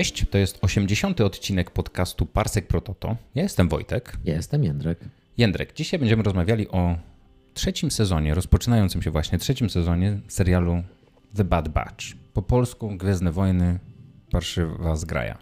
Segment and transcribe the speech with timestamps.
[0.00, 1.20] Cześć, to jest 80.
[1.20, 3.16] odcinek podcastu Parsek Prototo.
[3.34, 4.16] Ja jestem Wojtek.
[4.24, 4.98] Ja jestem Jędrek.
[5.38, 6.96] Jędrek, dzisiaj będziemy rozmawiali o
[7.54, 10.82] trzecim sezonie, rozpoczynającym się właśnie trzecim sezonie serialu
[11.36, 12.04] The Bad Batch.
[12.32, 13.78] Po polsku Gwiezdne Wojny,
[14.30, 15.38] Parszywa Zgraja.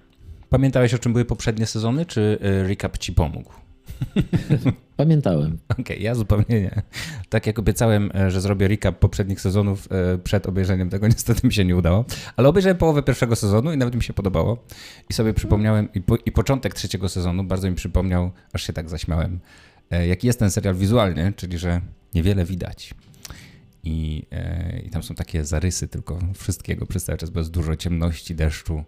[0.48, 3.52] Pamiętałeś o czym były poprzednie sezony, czy y, recap ci pomógł?
[4.98, 5.58] Pamiętałem.
[5.68, 6.82] Okej, okay, ja zupełnie nie.
[7.28, 11.52] Tak jak obiecałem, e, że zrobię recap poprzednich sezonów e, przed obejrzeniem tego, niestety mi
[11.52, 12.04] się nie udało.
[12.36, 14.64] Ale obejrzałem połowę pierwszego sezonu i nawet mi się podobało.
[15.10, 18.88] I sobie przypomniałem, i, po, i początek trzeciego sezonu bardzo mi przypomniał, aż się tak
[18.88, 19.40] zaśmiałem,
[19.90, 21.80] e, jaki jest ten serial wizualnie, czyli że
[22.14, 22.94] niewiele widać.
[23.84, 24.26] I,
[24.86, 28.84] I tam są takie zarysy tylko wszystkiego przez cały czas, bo jest dużo ciemności, deszczu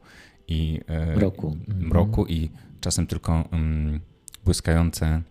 [0.48, 0.80] i
[1.16, 2.50] mroku, mroku i
[2.80, 4.00] czasem tylko um,
[4.44, 5.22] błyskające mm,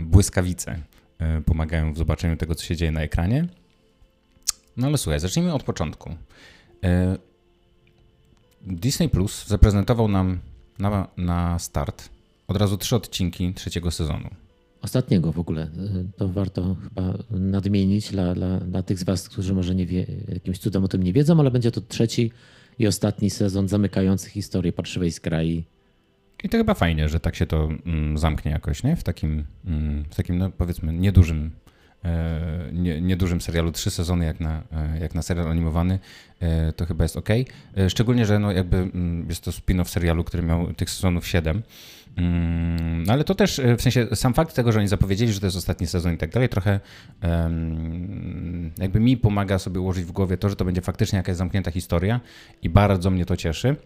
[0.00, 0.78] błyskawice
[1.18, 3.48] e, pomagają w zobaczeniu tego, co się dzieje na ekranie.
[4.76, 6.14] No ale słuchaj, zacznijmy od początku.
[6.84, 7.16] E,
[8.62, 10.38] Disney Plus zaprezentował nam
[10.78, 12.08] na, na start
[12.48, 14.30] od razu trzy odcinki trzeciego sezonu.
[14.82, 15.62] Ostatniego w ogóle.
[15.62, 15.68] E,
[16.16, 20.58] to warto chyba nadmienić dla, dla, dla tych z Was, którzy może nie wie, jakimś
[20.58, 22.30] cudem o tym nie wiedzą, ale będzie to trzeci
[22.78, 25.64] i ostatni sezon zamykający historię Parszywej Skrai
[26.44, 28.96] i to chyba fajnie, że tak się to mm, zamknie jakoś, nie?
[28.96, 31.50] W takim, mm, w takim no powiedzmy, niedużym,
[32.04, 32.40] e,
[32.72, 33.72] nie, niedużym serialu.
[33.72, 35.98] Trzy sezony jak na, e, jak na serial animowany,
[36.40, 37.28] e, to chyba jest ok.
[37.88, 41.62] Szczególnie, że no jakby mm, jest to spin-off serialu, który miał tych sezonów siedem.
[43.06, 45.56] No ale to też, w sensie sam fakt tego, że oni zapowiedzieli, że to jest
[45.56, 46.80] ostatni sezon i tak dalej, trochę
[48.78, 52.20] jakby mi pomaga sobie ułożyć w głowie to, że to będzie faktycznie jakaś zamknięta historia
[52.62, 53.76] i bardzo mnie to cieszy.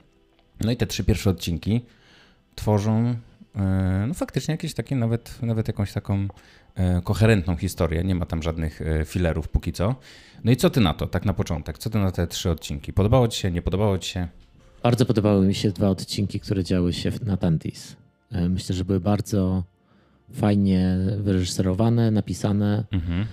[0.61, 1.85] No i te trzy pierwsze odcinki,
[2.55, 3.15] tworzą
[3.57, 6.29] e, no faktycznie jakieś takie, nawet, nawet jakąś taką
[6.75, 8.05] e, koherentną historię.
[8.05, 9.95] Nie ma tam żadnych e, filerów póki co.
[10.45, 11.79] No i co ty na to, tak na początek?
[11.79, 12.93] Co ty na te trzy odcinki?
[12.93, 14.29] Podobało ci się, nie podobało ci się?
[14.83, 17.97] Bardzo podobały mi się dwa odcinki, które działy się na Tantis.
[18.49, 19.65] Myślę, że były bardzo
[20.33, 22.85] fajnie wyreżyserowane, napisane.
[22.93, 23.27] Mhm.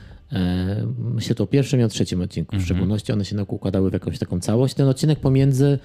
[0.98, 2.52] Myślę tu o pierwszym i o trzecim odcinku.
[2.52, 2.66] W mhm.
[2.66, 4.74] szczególności one się układały w jakąś taką całość.
[4.74, 5.80] Ten odcinek pomiędzy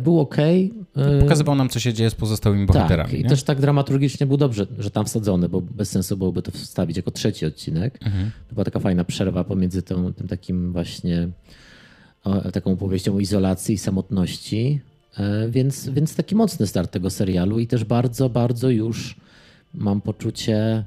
[0.00, 0.36] był ok.
[0.38, 3.10] E, pokazywał nam, co się dzieje z pozostałymi bohaterami.
[3.10, 6.50] Tak, i też tak dramaturgicznie był dobrze, że tam wsadzony, bo bez sensu byłoby to
[6.50, 7.98] wstawić jako trzeci odcinek.
[8.02, 8.30] Mhm.
[8.48, 11.28] To była taka fajna przerwa pomiędzy tą, tym takim właśnie
[12.52, 14.80] taką opowieścią o izolacji i samotności.
[15.18, 19.16] E, więc, więc taki mocny start tego serialu i też bardzo, bardzo już
[19.74, 20.84] mam poczucie,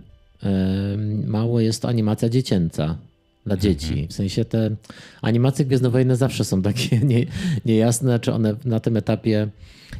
[1.25, 2.97] mało jest to animacja dziecięca
[3.45, 3.91] dla dzieci.
[3.91, 4.07] Mhm.
[4.07, 4.75] W sensie te
[5.21, 7.25] animacje gwiezdnowojenne zawsze są takie nie,
[7.65, 9.47] niejasne, czy one na tym etapie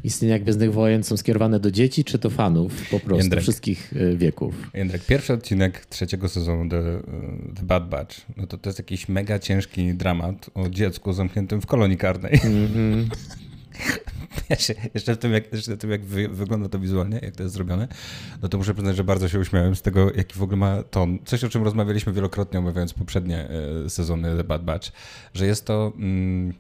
[0.04, 3.44] istnienia Gwiezdnych Wojen są skierowane do dzieci, czy do fanów po prostu Jędrek.
[3.44, 4.72] wszystkich y, wieków.
[4.74, 7.02] Jędrek, pierwszy odcinek trzeciego sezonu The,
[7.56, 11.66] The Bad Batch, no to to jest jakiś mega ciężki dramat o dziecku zamkniętym w
[11.66, 12.40] kolonii karnej.
[12.44, 13.06] Mm -hmm.
[14.50, 17.36] Ja się, jeszcze w tym, jak, jeszcze w tym, jak wy, wygląda to wizualnie, jak
[17.36, 17.88] to jest zrobione,
[18.42, 21.20] no to muszę przyznać, że bardzo się uśmiałem z tego, jaki w ogóle ma ton.
[21.26, 23.50] Coś, o czym rozmawialiśmy wielokrotnie, omawiając poprzednie
[23.86, 24.92] e, sezony The Bad Batch,
[25.34, 25.94] że jest to...
[25.96, 26.54] Mm,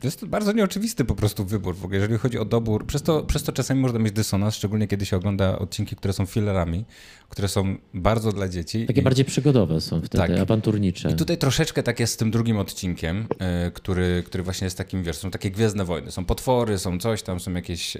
[0.00, 2.86] to jest bardzo nieoczywisty po prostu wybór w ogóle, jeżeli chodzi o dobór.
[2.86, 6.26] Przez to, przez to czasami można mieć dysonans, szczególnie kiedy się ogląda odcinki, które są
[6.26, 6.84] fillerami,
[7.28, 8.86] które są bardzo dla dzieci.
[8.86, 9.04] Takie i...
[9.04, 10.30] bardziej przygodowe są wtedy, tak.
[10.30, 11.10] awanturnicze.
[11.10, 13.26] I tutaj troszeczkę tak jest z tym drugim odcinkiem,
[13.64, 16.10] yy, który, który właśnie jest takim, wiesz, są takie gwiezdne wojny.
[16.10, 17.96] Są potwory, są coś tam, są jakieś...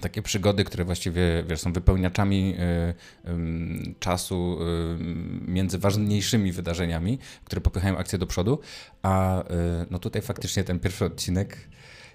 [0.00, 7.60] takie przygody, które właściwie wiesz, są wypełniaczami y, y, czasu y, między ważniejszymi wydarzeniami, które
[7.60, 8.58] popychają akcję do przodu,
[9.02, 9.44] a
[9.90, 11.68] no tutaj faktycznie ten pierwszy odcinek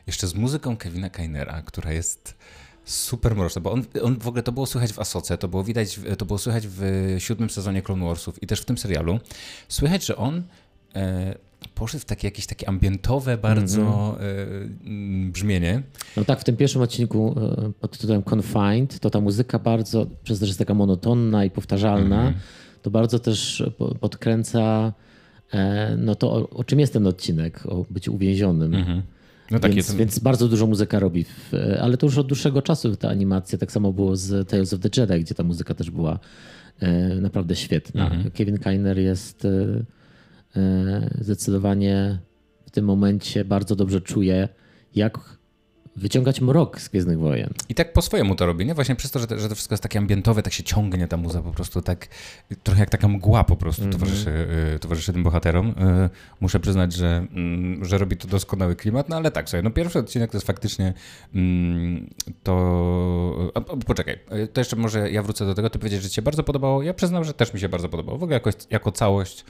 [0.07, 2.38] jeszcze z muzyką Kevina Kainera, która jest
[2.85, 6.00] super mroczna, bo on, on w ogóle to było słychać w Asoce, to było widać,
[6.17, 9.19] to było słychać w siódmym sezonie Clone Warsów i też w tym serialu.
[9.69, 10.44] Słychać, że on
[11.67, 15.31] poszedł w takie jakieś takie ambientowe bardzo mm-hmm.
[15.31, 15.84] brzmienie.
[16.17, 20.40] No tak, w tym pierwszym odcinku e, pod tytułem Confined, to ta muzyka bardzo, przez
[20.40, 22.81] to, że jest taka monotonna i powtarzalna, mm-hmm.
[22.81, 23.63] to bardzo też
[23.99, 24.93] podkręca
[25.53, 28.72] e, no to o, o, czym jest ten odcinek, o byciu uwięzionym.
[28.72, 29.01] Mm-hmm.
[29.51, 31.25] No tak więc, więc, bardzo dużo muzyka robi,
[31.81, 35.01] ale to już od dłuższego czasu ta animacja, tak samo było z Tales of the
[35.01, 36.19] Jedi, gdzie ta muzyka też była
[37.22, 38.05] naprawdę świetna.
[38.05, 38.31] Mhm.
[38.31, 39.47] Kevin Kiner jest
[41.22, 42.19] zdecydowanie
[42.66, 44.49] w tym momencie bardzo dobrze czuję,
[44.96, 45.34] jak
[45.95, 47.53] wyciągać mrok z Gwiezdnych Wojen.
[47.69, 48.73] I tak po swojemu to robi, nie?
[48.73, 51.17] Właśnie przez to, że to, że to wszystko jest takie ambientowe, tak się ciągnie ta
[51.17, 52.07] muza po prostu tak,
[52.63, 53.99] trochę jak taka mgła po prostu mm -hmm.
[53.99, 55.75] towarzyszy, e, towarzyszy tym bohaterom.
[55.77, 56.09] E,
[56.41, 59.99] muszę przyznać, że, mm, że robi to doskonały klimat, no ale tak sobie, no pierwszy
[59.99, 60.93] odcinek to jest faktycznie
[61.35, 62.09] mm,
[62.43, 63.51] to...
[63.53, 64.19] A, poczekaj,
[64.53, 66.83] to jeszcze może ja wrócę do tego, ty powiedzieć, że ci się bardzo podobało.
[66.83, 68.17] Ja przyznam, że też mi się bardzo podobało.
[68.17, 69.45] W ogóle jakoś, jako całość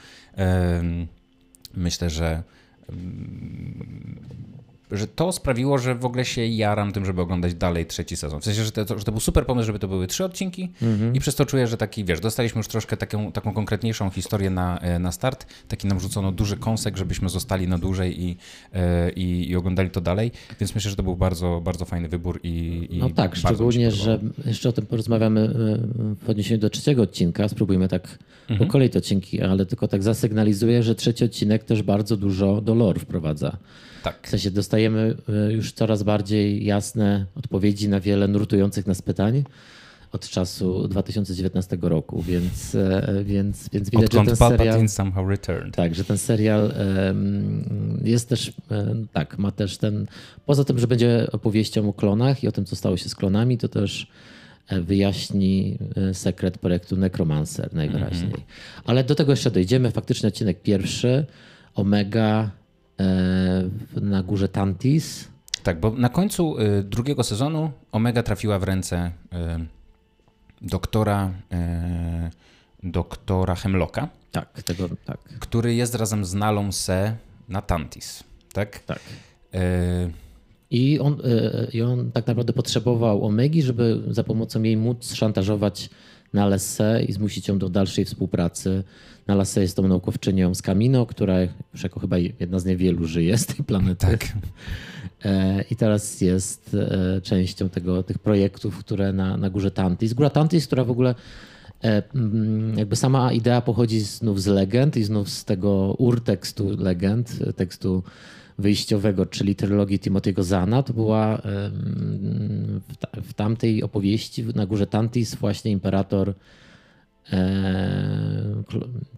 [1.74, 2.42] myślę, że
[4.90, 8.40] że to sprawiło, że w ogóle się jaram tym, żeby oglądać dalej trzeci sezon.
[8.40, 11.14] W sensie, że to, że to był super pomysł, żeby to były trzy odcinki Mhm.
[11.14, 14.78] i przez to czuję, że taki, wiesz, dostaliśmy już troszkę taką, taką konkretniejszą historię na,
[14.78, 18.36] e, na start, taki nam rzucono duży kąsek, żebyśmy zostali na dłużej i,
[18.72, 20.30] e, i, i oglądali to dalej,
[20.60, 24.20] więc myślę, że to był bardzo, bardzo fajny wybór i, i No tak, szczególnie, że
[24.46, 27.48] jeszcze o tym porozmawiamy y, w odniesieniu do trzeciego odcinka.
[27.48, 28.18] Spróbujmy tak
[28.48, 28.66] Mhm.
[28.68, 32.74] po kolei te odcinki, ale tylko tak zasygnalizuję, że trzeci odcinek też bardzo dużo do
[32.74, 33.56] lore wprowadza.
[34.06, 34.26] Tak.
[34.26, 35.14] W sensie dostajemy
[35.48, 39.44] y, już coraz bardziej jasne odpowiedzi na wiele nurtujących nas pytań
[40.12, 44.88] od czasu 2019 roku, więc, e, więc, więc widać, że Odkąd ten serial...
[44.88, 45.76] Somehow returned.
[45.76, 46.72] Tak, że ten serial
[48.04, 48.52] jest też,
[49.12, 50.06] tak, ma też ten,
[50.46, 53.58] poza tym, że będzie opowieścią o klonach i o tym, co stało się z klonami,
[53.58, 54.06] to też
[54.68, 58.32] e, wyjaśni e, sekret projektu Necromancer najwyraźniej.
[58.84, 59.90] Ale do tego jeszcze dojdziemy.
[59.90, 61.26] Faktycznie odcinek pierwszy,
[61.74, 62.65] Omega e,
[63.96, 65.28] na górze Tantis.
[65.62, 69.66] Tak, bo na końcu y, drugiego sezonu Omega trafiła w ręce y,
[70.62, 71.30] doktora,
[72.84, 77.16] y, doktora Hemlocka, Tak, tego, tak, który jest razem z Nalą Se
[77.48, 78.24] na Tantis.
[78.52, 78.78] Tak?
[78.78, 79.00] tak.
[80.70, 81.16] I on,
[81.72, 85.90] I on tak naprawdę potrzebował Omegi, żeby za pomocą jej móc szantażować
[86.32, 88.84] Nalesę i zmusić ją do dalszej współpracy.
[89.26, 91.40] Nalesę jest tą naukowczynią z Kamino, która
[91.72, 94.06] już jako chyba jedna z niewielu żyje z tej planety.
[94.06, 94.26] tak.
[95.24, 100.14] E, I teraz jest e, częścią tego, tych projektów, które na, na górze Tantis.
[100.14, 101.14] Góra Tantis, która w ogóle
[101.84, 107.38] e, mm, jakby sama idea pochodzi znów z legend i znów z tego urtekstu legend,
[107.56, 108.02] tekstu
[108.58, 110.82] wyjściowego, czyli trylogii Timothy'ego Zana.
[110.82, 116.34] To była em, w, ta, w tamtej opowieści na górze Tantis właśnie imperator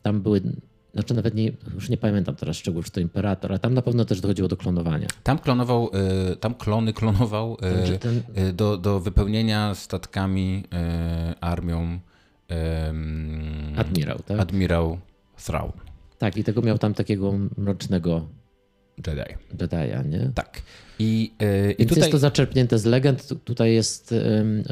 [0.02, 0.40] tam były
[0.94, 4.04] znaczy nawet nie, już nie pamiętam teraz szczegółów, czy to imperator, ale tam na pewno
[4.04, 5.06] też dochodziło do klonowania.
[5.22, 5.90] Tam klonował,
[6.32, 8.22] y, tam klony klonował Także ten-
[8.54, 10.64] do, do wypełnienia statkami
[11.40, 11.98] armią
[13.76, 14.40] Admirał, tak?
[14.40, 14.98] admirał
[15.46, 15.70] Thrawn,
[16.18, 18.28] Tak, i tego miał tam takiego mrocznego
[19.06, 19.34] Jedi.
[19.58, 20.30] Jedi'a, nie?
[20.34, 20.62] Tak.
[20.98, 21.98] I, y, i tutaj...
[21.98, 23.28] jest to zaczerpnięte z legend.
[23.28, 24.14] Tu- Tutaj jest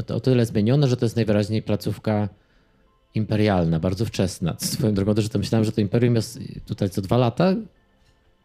[0.09, 2.29] o tyle zmienione, że to jest najwyraźniej placówka
[3.17, 4.57] imperialna, bardzo wczesna.
[4.59, 7.55] Swoją drogą też to myślałem, że to imperium jest tutaj co dwa lata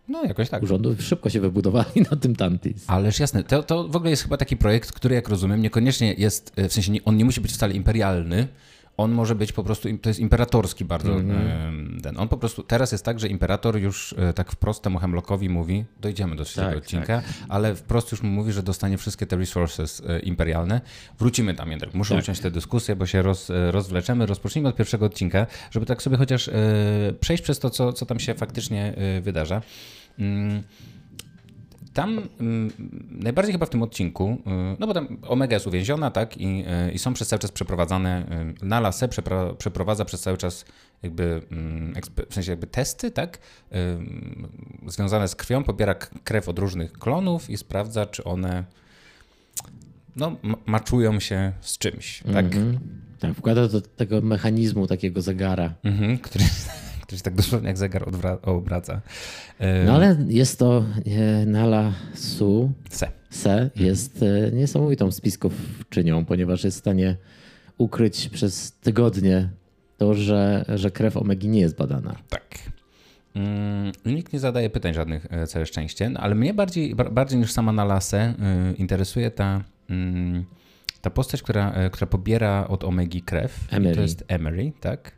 [0.08, 0.64] No jakoś tak.
[0.64, 2.84] urządów szybko się wybudowali na tym Tantis.
[2.88, 6.52] Ależ jasne, to, to w ogóle jest chyba taki projekt, który jak rozumiem niekoniecznie jest,
[6.56, 8.48] e, w sensie on nie musi być wcale imperialny,
[9.02, 12.18] on może być po prostu, to jest imperatorski bardzo em, ten.
[12.18, 15.86] On po prostu, teraz jest tak, że imperator już e, tak wprost temu Hemlockowi mówi,
[16.02, 20.02] dojdziemy do trzeciego Tak, odcinka, ale wprost już mu mówi, że dostanie wszystkie te resources
[20.08, 20.82] e, imperialne.
[21.20, 22.24] Wrócimy tam jednak, muszę Tak.
[22.24, 24.26] uciąć tę dyskusję, bo się roz, e, rozwleczemy.
[24.26, 26.50] Rozpocznijmy od pierwszego odcinka, żeby tak sobie chociaż
[27.20, 29.62] przejść przez to, co, co tam się faktycznie wydarza.
[30.20, 30.64] Mm,
[31.94, 32.72] tam mm,
[33.12, 34.38] najbardziej chyba w tym odcinku,
[34.74, 37.52] y, no bo tam Omega jest uwięziona, tak, i, y, i są przez cały czas
[37.52, 38.26] przeprowadzane,
[38.62, 40.66] y, na lasę przepra- przeprowadza przez cały czas
[41.04, 41.94] jakby, mm,
[42.30, 43.40] w sensie jakby testy, tak,
[44.88, 48.64] związane z krwią, pobiera krew od różnych klonów i sprawdza, czy one
[50.16, 52.80] no, ma- maczują się z czymś, tak, Mhm.
[53.20, 55.74] Tak, wkłada do tego mechanizmu takiego zegara.
[55.84, 56.46] mhm, który,
[57.12, 58.04] który się tak dosłownie jak zegar
[58.42, 59.02] obraca.
[59.86, 63.08] No ale jest to e, Nala Su, Se.
[63.30, 67.18] Se, jest e, niesamowitą spiskowczynią, ponieważ jest w stanie
[67.78, 69.50] ukryć przez tygodnie
[69.98, 72.16] to, że, że krew Omegi nie jest badana.
[72.30, 72.56] Tak.
[73.36, 77.40] Mm, Nikt nie zadaje pytań żadnych, e, całe szczęście, no, ale mnie bardziej, ba- bardziej
[77.40, 78.34] niż sama na lasę
[78.74, 80.46] y, interesuje ta, mm,
[81.02, 83.68] ta postać, która, która pobiera od Omegi krew.
[83.72, 83.96] Emery.
[83.96, 85.12] to jest Emery, tak?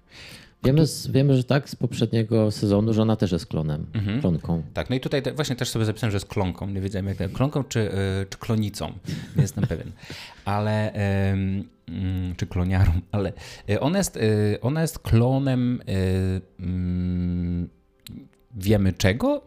[0.65, 4.21] Wiemy, z- wiemy, że tak z poprzedniego sezonu, że ona też jest klonem, Mhm.
[4.21, 4.63] klonką.
[4.73, 6.67] Tak, no i tutaj te, właśnie też sobie zapisałem, że jest klonką.
[6.69, 7.91] Nie wiedziałem jak to, klonką czy, y,
[8.29, 8.87] czy klonicą,
[9.35, 9.91] nie jestem pewien.
[10.45, 11.63] Ale, mm,
[12.37, 13.33] czy kloniarą, ale
[13.69, 15.81] y, ona jest, y, ona jest klonem
[16.59, 17.69] mm,
[18.55, 19.41] wiemy czego?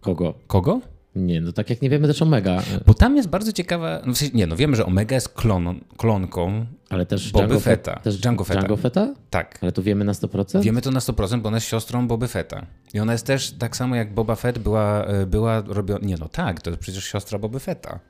[0.00, 0.34] Kogo?
[0.46, 0.80] Kogo?
[1.16, 4.02] Nie, no tak jak nie wiemy też Omega, Bo tam jest bardzo ciekawa.
[4.06, 6.66] No w sensie, nie, no wiemy, że Omega jest kloną, klonką.
[6.90, 7.64] ale też Boby Django.
[7.64, 8.60] Fett- Też Django Fetta.
[8.60, 9.14] Django Fetta?
[9.30, 9.58] Tak.
[9.62, 10.62] Ale tu wiemy na 100%?
[10.62, 12.66] Wiemy to na 100%, bo ona jest siostrą Boby Fetta.
[12.94, 16.06] I ona jest też tak samo jak Boba Fett była, e, była robiona.
[16.06, 18.00] Nie, no tak, to jest przecież siostra Boby Fetta.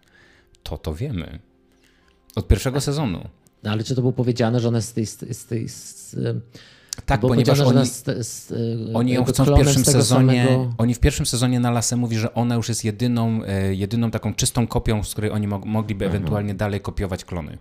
[0.63, 1.39] To to wiemy.
[2.37, 3.29] Od pierwszego sezonu.
[3.63, 5.07] No, ale czy to było powiedziane, że ona jest z tej...
[5.35, 6.17] Z tej z,
[7.07, 8.53] Tak, było ponieważ oni, z, z,
[8.95, 10.45] oni ją chcą w pierwszym sezonie.
[10.45, 10.75] Samego...
[10.79, 14.35] Oni w pierwszym sezonie na lasę mówi, że ona już jest jedyną, e, jedyną taką
[14.35, 17.59] czystą kopią, z której oni mog, mogliby ewentualnie dalej kopiować klony.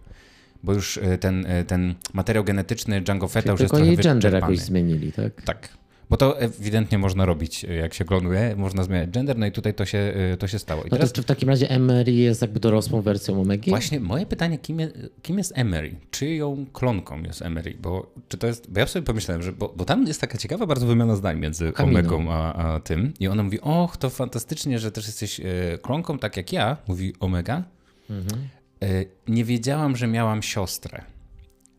[0.64, 4.04] Bo już e, ten, e, ten materiał genetyczny Django Fetta już jest Tylko trochę jej
[4.04, 5.42] gender jakoś zmienili, tak?
[5.42, 5.70] Tak.
[6.10, 9.86] Bo to ewidentnie można robić, jak się klonuje, można zmieniać gender, no i tutaj to
[9.86, 10.82] się, to się stało.
[10.82, 11.10] I no teraz...
[11.10, 13.70] to czy w takim razie Emery jest jakby dorosłą wersją Omegi?
[13.70, 14.92] Właśnie moje pytanie, kim, je,
[15.22, 15.96] kim jest Emery?
[16.12, 17.78] Czyją klonką jest Emery?
[17.82, 20.66] Bo, czy to jest, bo ja sobie pomyślałem, że bo, bo tam jest taka ciekawa
[20.66, 22.00] bardzo wymiana zdań między Kamino.
[22.00, 25.44] Omegą a, a, tym i ona mówi, och, to fantastycznie, że też jesteś e,
[25.82, 27.64] klonką, tak jak ja, mówi Omega.
[28.10, 28.48] Mhm.
[28.84, 31.04] E, nie wiedziałam, że miałam siostrę.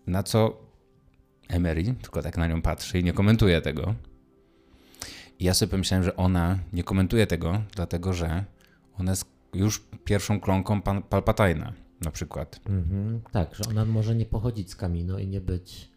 [0.06, 0.64] Na co
[1.48, 3.94] Emery tylko tak na nią patrzy i nie komentuje tego.
[5.38, 8.44] I ja sobie pomyślałem, że ona nie komentuje tego, dlatego że
[8.98, 9.24] ona jest
[9.54, 12.60] już pierwszą klonką pan, Palpatina na przykład.
[12.66, 15.90] Mhm, tak, że ona może nie pochodzić z Kamino i nie być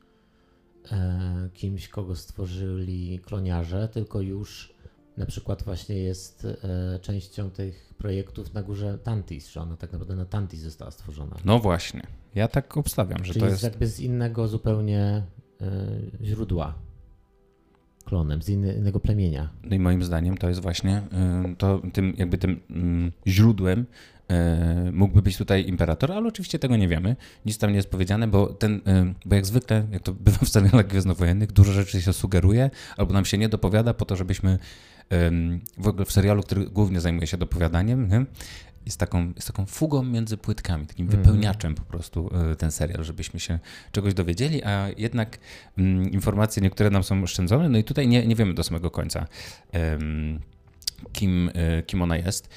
[0.91, 4.73] e, kimś, kogo stworzyli kloniarze, tylko już
[5.17, 10.15] na przykład właśnie jest e, częścią tych projektów na górze Tantis, że ona tak naprawdę
[10.15, 11.37] na Tantis została stworzona.
[11.45, 12.01] No właśnie,
[12.35, 13.63] ja tak obstawiam, że Czyli to jest...
[13.63, 15.23] jakby z innego zupełnie
[15.61, 16.86] e, źródła
[18.07, 19.49] klonem, z innego plemienia.
[19.63, 21.01] No i moim zdaniem to jest właśnie
[21.51, 23.79] y, to, tym, jakby tym mm, źródłem
[24.87, 27.15] y, mógłby być tutaj imperator, ale oczywiście tego nie wiemy.
[27.45, 30.49] Nic tam nie jest powiedziane, bo ten, y, bo jak zwykle, jak to bywa w
[30.49, 34.57] serialach gwiezdnowojennych, dużo rzeczy się sugeruje albo nam się nie dopowiada po to, żebyśmy
[35.77, 38.25] w ogóle w serialu, który głównie zajmuje się dopowiadaniem, nie?
[38.87, 41.17] Jest taką, jest taką fugą między płytkami, takim mm.
[41.17, 43.59] wypełniaczem po prostu e, ten serial, żebyśmy się
[43.91, 45.37] czegoś dowiedzieli, a jednak
[45.77, 49.27] mm, informacje niektóre nam są oszczędzone, no i tutaj nie, nie wiemy do samego końca,
[51.13, 52.49] kim, e, kim ona jest.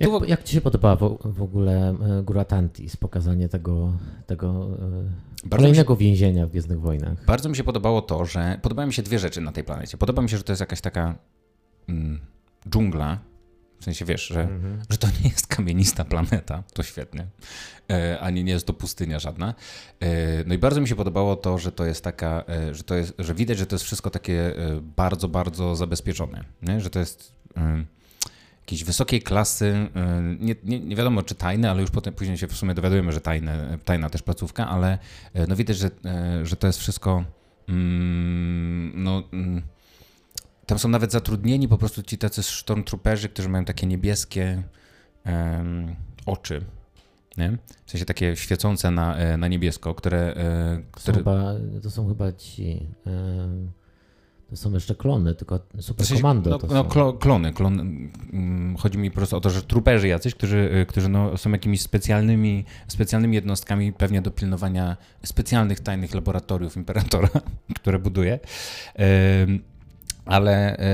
[0.00, 1.94] I jak, jak, ci się podobała w, w ogóle
[2.24, 3.92] Góra Tantis, pokazanie tego,
[4.26, 4.78] tego
[5.50, 7.24] kolejnego się, więzienia w Gwiezdnych Wojnach?
[7.24, 9.96] Bardzo mi się podobało to, że podobają mi się dwie rzeczy na tej planecie.
[9.96, 11.14] Podoba mi się, że to jest jakaś taka
[11.88, 12.20] mm,
[12.68, 13.18] dżungla,
[13.82, 14.82] w sensie wiesz, że, mhm.
[14.90, 17.26] że to nie jest kamienista planeta, to świetnie,
[17.90, 19.54] e, ani nie jest to pustynia żadna.
[20.00, 20.06] E,
[20.46, 23.14] no i bardzo mi się podobało to, że to jest taka, e, że to jest,
[23.18, 24.54] że widać, że to jest wszystko takie
[24.96, 26.80] bardzo, bardzo zabezpieczone, nie?
[26.80, 27.34] że to jest
[28.60, 29.88] jakiejś wysokiej klasy,
[30.40, 33.20] nie, nie, nie, wiadomo czy tajne, ale już potem później się w sumie dowiadujemy, że
[33.20, 34.98] tajne, tajna też placówka, ale
[35.48, 35.90] no widać, że,
[36.42, 37.24] że to jest wszystko
[37.68, 39.62] mm, no mm,
[40.66, 44.62] tam są nawet zatrudnieni po prostu ci tacy stormtrooperzy, którzy mają takie niebieskie
[45.26, 46.64] um, oczy.
[47.36, 47.58] Nie?
[47.86, 50.18] W sensie takie świecące na, e, na niebiesko, które.
[50.18, 51.12] E, które...
[51.12, 52.86] To, chyba, to są chyba ci.
[54.50, 56.22] To są jeszcze klony, tylko super w sensie.
[56.50, 57.82] No, no klo, klony, klony.
[57.82, 61.50] Mm, chodzi mi po prostu o to, że truperzy jacyś, którzy, e, którzy no, są
[61.50, 67.28] jakimiś specjalnymi, specjalnymi jednostkami pewnie do pilnowania specjalnych tajnych laboratoriów imperatora,
[67.80, 68.38] które buduje.
[70.24, 70.84] Ale e,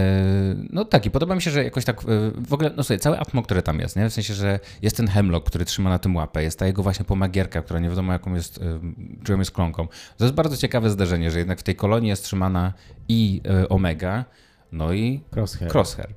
[0.70, 2.04] no tak, i podoba mi się, że jakoś tak e,
[2.34, 4.10] w ogóle, no sobie, całe atmo, które tam jest, nie?
[4.10, 7.04] w sensie, że jest ten Hemlock, który trzyma na tym łapę, jest ta jego właśnie
[7.04, 8.80] pomagierka, która nie wiadomo jaką jest, e,
[9.24, 9.88] czyją jest klonką.
[10.16, 12.72] To jest bardzo ciekawe zdarzenie, że jednak w tej kolonii jest trzymana
[13.08, 14.24] i Omega,
[14.72, 15.72] no i Crosshair.
[15.72, 16.08] Crosshair.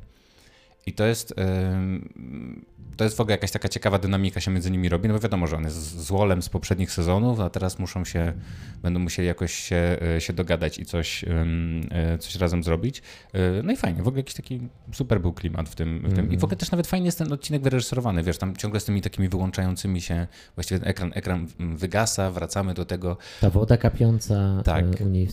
[0.86, 1.34] I to jest,
[2.98, 5.48] to jest w ogóle jakaś taka ciekawa dynamika się między nimi robi, no bo wiadomo,
[5.48, 8.34] że on jest złolem z poprzednich sezonów, a teraz muszą się,
[8.84, 13.02] będą musieli jakoś się, e, się dogadać i coś, e, coś razem zrobić.
[13.34, 14.60] E, no i fajnie, w ogóle jakiś taki
[14.94, 16.32] super był klimat w tym, w tym.
[16.32, 19.02] I w ogóle też nawet fajnie jest ten odcinek wyreżyserowany, wiesz, tam ciągle z tymi
[19.02, 23.18] takimi wyłączającymi się, właściwie ekran, ekran wygasa, wracamy do tego.
[23.42, 24.86] Ta woda kapiąca tak.
[25.06, 25.28] u, niej,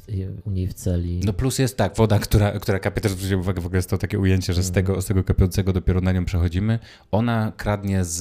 [0.45, 1.21] u niej w celi.
[1.25, 3.99] No plus jest tak, woda, która, która kapie, też zwróciłem uwagę, w ogóle jest to
[3.99, 4.87] takie ujęcie, że z mhm.
[4.87, 6.79] tego, z tego kapiącego dopiero na nią przechodzimy.
[7.11, 8.21] Ona kradnie z,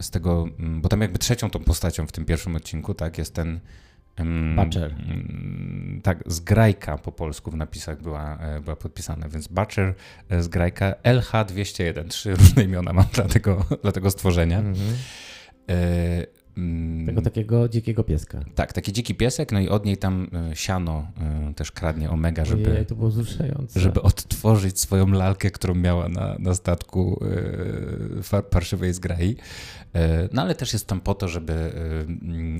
[0.00, 3.34] z tego, mm, bo tam jakby trzecią tą postacią w tym pierwszym odcinku, tak, jest
[3.34, 3.60] ten
[4.56, 4.94] Butcher.
[6.02, 9.94] Tak, zgrajka po polsku w napisach była, e, była podpisana, więc Butcher,
[10.28, 14.58] e, zgrajka, LH201, trzy różne imiona mam dla tego, dla tego stworzenia.
[14.58, 14.94] Mm -hmm.
[16.58, 17.06] Mm.
[17.06, 18.44] Tego takiego dzikiego pieska.
[18.54, 21.06] Tak, taki dziki piesek, no i od niej tam e, siano
[21.50, 23.10] e, też kradnie Omega, żeby, Ojej, to było
[23.76, 27.20] żeby odtworzyć swoją lalkę, którą miała na, na statku
[28.32, 29.36] e, parszywej zgrai.
[30.32, 31.72] No ale też jest tam po to, żeby,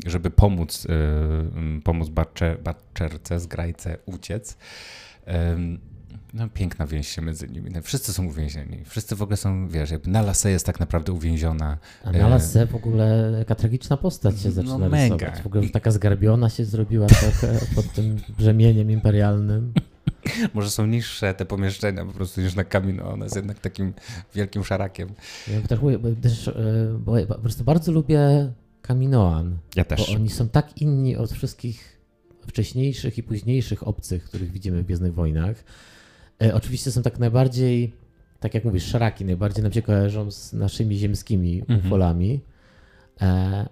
[0.07, 0.87] żeby pomóc,
[1.85, 2.09] pomóc
[2.65, 4.57] Batcherce, zgrajce uciec.
[6.39, 7.71] No, piękna więź się między nimi.
[7.71, 8.85] No, wszyscy są uwięzieni.
[8.85, 11.79] Wszyscy w ogóle są, wiesz, jakby Nalase jest tak naprawdę uwięziona.
[12.05, 15.17] A Nalase w ogóle jaka tragiczna postać się no, zaczyna no, mega.
[15.17, 15.43] rysować.
[15.43, 17.07] W ogóle taka zgarbiona się zrobiła
[17.43, 19.73] tak pod tym brzemieniem imperialnym.
[20.55, 23.13] Może są niższe te pomieszczenia po prostu niż na Kamino.
[23.13, 23.93] Ona jest jednak takim
[24.35, 25.09] wielkim szarakiem.
[25.53, 25.79] Ja też,
[26.23, 26.55] też, e,
[26.99, 28.53] bo po prostu bardzo lubię
[28.83, 29.59] Kaminoan.
[29.77, 30.07] Ja też.
[30.07, 31.99] Bo oni są tak inni od wszystkich
[32.47, 35.65] wcześniejszych i późniejszych obcych, których widzimy w Gwiezdnych Wojnach.
[36.43, 37.93] E, oczywiście są tak najbardziej,
[38.41, 41.87] tak jak mówisz, szaraki, najbardziej nam się kojarzą z naszymi ziemskimi mhm.
[41.87, 42.41] ufolami,
[43.21, 43.69] e,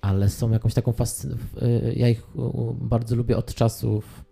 [0.00, 1.46] ale są jakąś taką fascynacją.
[1.94, 2.26] Ja ich
[2.80, 4.24] bardzo lubię od czasów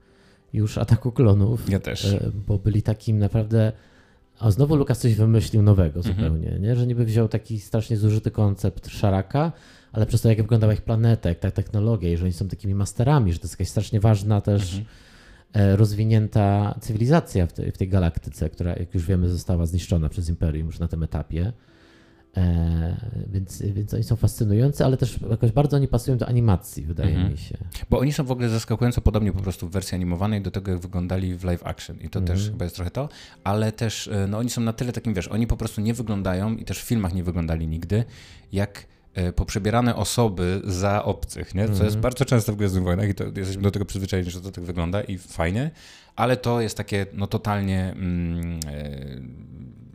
[0.53, 1.71] już Ataku Klonów.
[1.71, 2.17] Ja też.
[2.47, 3.73] Bo byli takim naprawdę...
[4.39, 6.17] A znowu Lukas coś wymyślił nowego mhm.
[6.17, 6.77] zupełnie, nie?
[6.77, 9.53] że niby wziął taki strasznie zużyty koncept Szaraka,
[9.93, 12.75] ale przez to, jak wyglądała ich planeta, jak ta technologia, i że oni są takimi
[12.75, 14.85] masterami, że to jest jakaś strasznie ważna też mhm.
[15.53, 20.29] E, rozwinięta cywilizacja w tej, w tej galaktyce, która, jak już wiemy, została zniszczona przez
[20.29, 21.53] Imperium już na tym etapie.
[22.37, 27.11] E, więc, więc oni są fascynujący, ale też jakoś bardzo oni pasują do animacji, wydaje
[27.11, 27.33] mhm.
[27.33, 27.59] mi się.
[27.91, 30.81] Bo oni są w ogóle zaskakująco podobnie po prostu w wersji animowanej do tego, jak
[30.81, 31.97] wyglądali w live action.
[32.01, 32.39] I to mhm.
[32.39, 33.09] też chyba jest trochę to,
[33.45, 36.57] ale też e, no, oni są na tyle takim, wiesz, oni po prostu nie wyglądają
[36.57, 38.05] i też w filmach nie wyglądali nigdy,
[38.53, 38.87] jak
[39.37, 41.65] poprzebierane osoby za obcych, nie?
[41.65, 42.01] co jest mhm.
[42.01, 45.01] bardzo często w Gwiezdnych Wojnach i to jesteśmy do tego przyzwyczajeni, że to tak wygląda
[45.03, 45.71] i fajnie,
[46.17, 49.21] ale to jest takie no totalnie mm, e,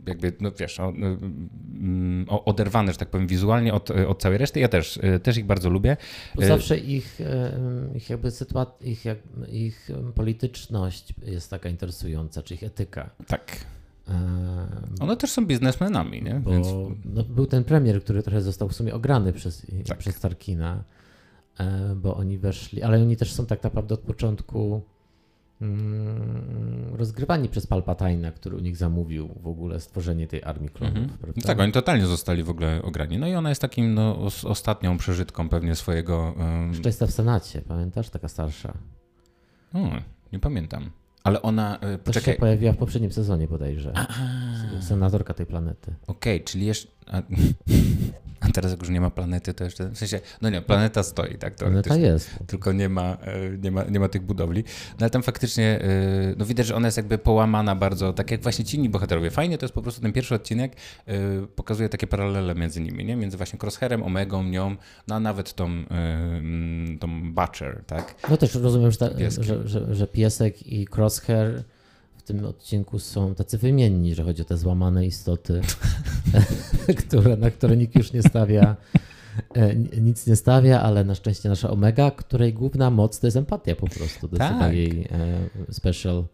[0.06, 4.60] jakby, no wiesz, o, mm, o, oderwane, że tak powiem, wizualnie od, od całej reszty.
[4.60, 5.96] Ja też, e, też ich bardzo lubię.
[6.38, 7.18] zawsze ich,
[7.94, 9.04] ich jakby sytuacja, ich,
[9.48, 13.10] ich polityczność jest taka interesująca, czy ich etyka.
[13.26, 13.56] Tak.
[15.00, 16.34] One też są biznesmenami, nie?
[16.34, 16.66] Bo, Więc...
[17.04, 19.98] no, był ten premier, który trochę został w sumie ograny przez, tak.
[19.98, 20.84] przez Tarkina,
[21.58, 24.82] e, bo oni weszli, ale oni też są tak naprawdę od początku
[25.60, 30.96] mm, rozgrywani przez Palpatina, który u nich zamówił w ogóle stworzenie tej armii klonów.
[30.96, 31.34] Mhm.
[31.44, 33.18] Tak, oni totalnie zostali w ogóle ograni.
[33.18, 36.34] No i ona jest takim no, ostatnią przeżytką pewnie swojego...
[36.38, 36.72] Um...
[36.84, 38.10] Jest w Senacie, pamiętasz?
[38.10, 38.74] Taka starsza.
[39.74, 39.78] O,
[40.32, 40.90] nie pamiętam.
[41.26, 41.78] Ale ona.
[42.04, 42.34] Poczekaj.
[42.34, 43.92] się pojawiła w poprzednim sezonie bodajże.
[44.80, 45.94] Senatorka tej planety.
[46.06, 46.95] Okej, okay, czyli jeszcze.
[48.40, 51.38] A teraz jak już nie ma planety, to jeszcze, w sensie, no nie, planeta stoi,
[51.38, 51.54] tak?
[51.54, 52.30] Planeta jest.
[52.46, 54.64] Tylko nie ma, e, nie, ma, nie ma tych budowli.
[54.90, 58.42] No ale tam faktycznie, e, no widać, że ona jest jakby połamana bardzo, tak jak
[58.42, 59.30] właśnie ci inni bohaterowie.
[59.30, 63.16] Fajnie to jest po prostu ten pierwszy odcinek e, pokazuje takie paralele między nimi, nie?
[63.16, 64.76] Między właśnie Crosshairem, Omegą, nią,
[65.08, 68.14] no a nawet tą, mm, tą Butcher, tak?
[68.30, 71.64] No też rozumiem, że, ta, że, że, że piesek i Crosshair
[72.26, 75.60] tym odcinku są tacy wymienni, że chodzi o te złamane istoty,
[77.06, 78.76] które, na które nikt już nie stawia,
[79.54, 83.76] e, nic nie stawia, ale na szczęście nasza Omega, której główna moc to jest empatia
[83.76, 84.28] po prostu.
[84.28, 84.74] To tak.
[84.74, 85.08] jest jej
[85.68, 86.24] e, special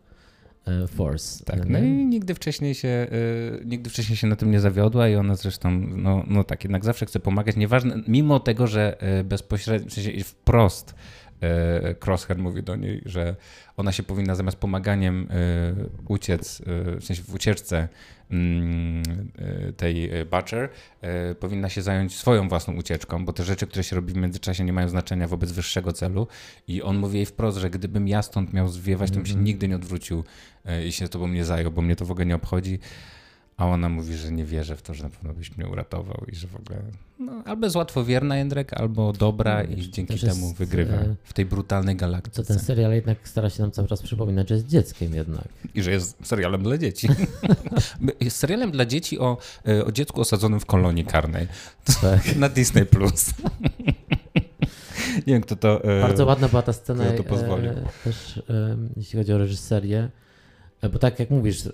[0.67, 1.45] e, force.
[1.45, 3.07] Tak, no i nigdy wcześniej się,
[3.65, 7.07] nigdy wcześniej się na tym nie zawiodła i ona zresztą, no, no tak, jednak zawsze
[7.07, 10.95] chce pomagać, nieważne, mimo tego, że bezpośrednio, w sensie wprost
[12.05, 13.37] Crosshair mówi do niej, że
[13.77, 15.75] ona się powinna zamiast pomaganiem e,
[16.09, 17.89] uciec, e, w sensie w ucieczce
[18.31, 19.03] mm,
[19.77, 20.69] tej Butcher,
[21.41, 24.73] powinna się zająć swoją własną ucieczką, bo te rzeczy, które się robi w międzyczasie nie
[24.73, 26.27] mają znaczenia wobec wyższego celu
[26.69, 29.45] i on mówi jej wprost, że gdybym ja stąd miał zwiewać, to bym się mhm.
[29.45, 30.25] nigdy nie odwrócił
[30.87, 32.79] i się tobą nie zajął, bo mnie to w ogóle nie obchodzi.
[33.63, 36.35] A ona mówi, że nie wierzy w to, że na pewno byś mnie uratował i
[36.35, 36.79] że w ogóle
[37.19, 41.33] no, albo jest łatwowierna Jędrek, albo dobra no, i dzięki temu jest, wygrywa e, w
[41.33, 42.43] tej brutalnej galaktyce.
[42.43, 45.49] Co ten serial jednak stara się nam cały czas przypominać, że jest dzieckiem jednak.
[45.75, 47.09] I że jest serialem dla dzieci.
[48.21, 51.49] jest serialem dla dzieci o, e, o dziecku osadzonym w kolonii karnej.
[52.01, 52.37] Tak.
[52.37, 52.87] Na Disney+.
[52.87, 53.31] Plus.
[55.27, 57.73] nie wiem, kto to e, Bardzo ładna była ta scena to pozwolił.
[58.05, 58.43] też
[58.97, 60.11] jeśli chodzi o reżyserię
[60.89, 61.69] bo tak jak mówisz,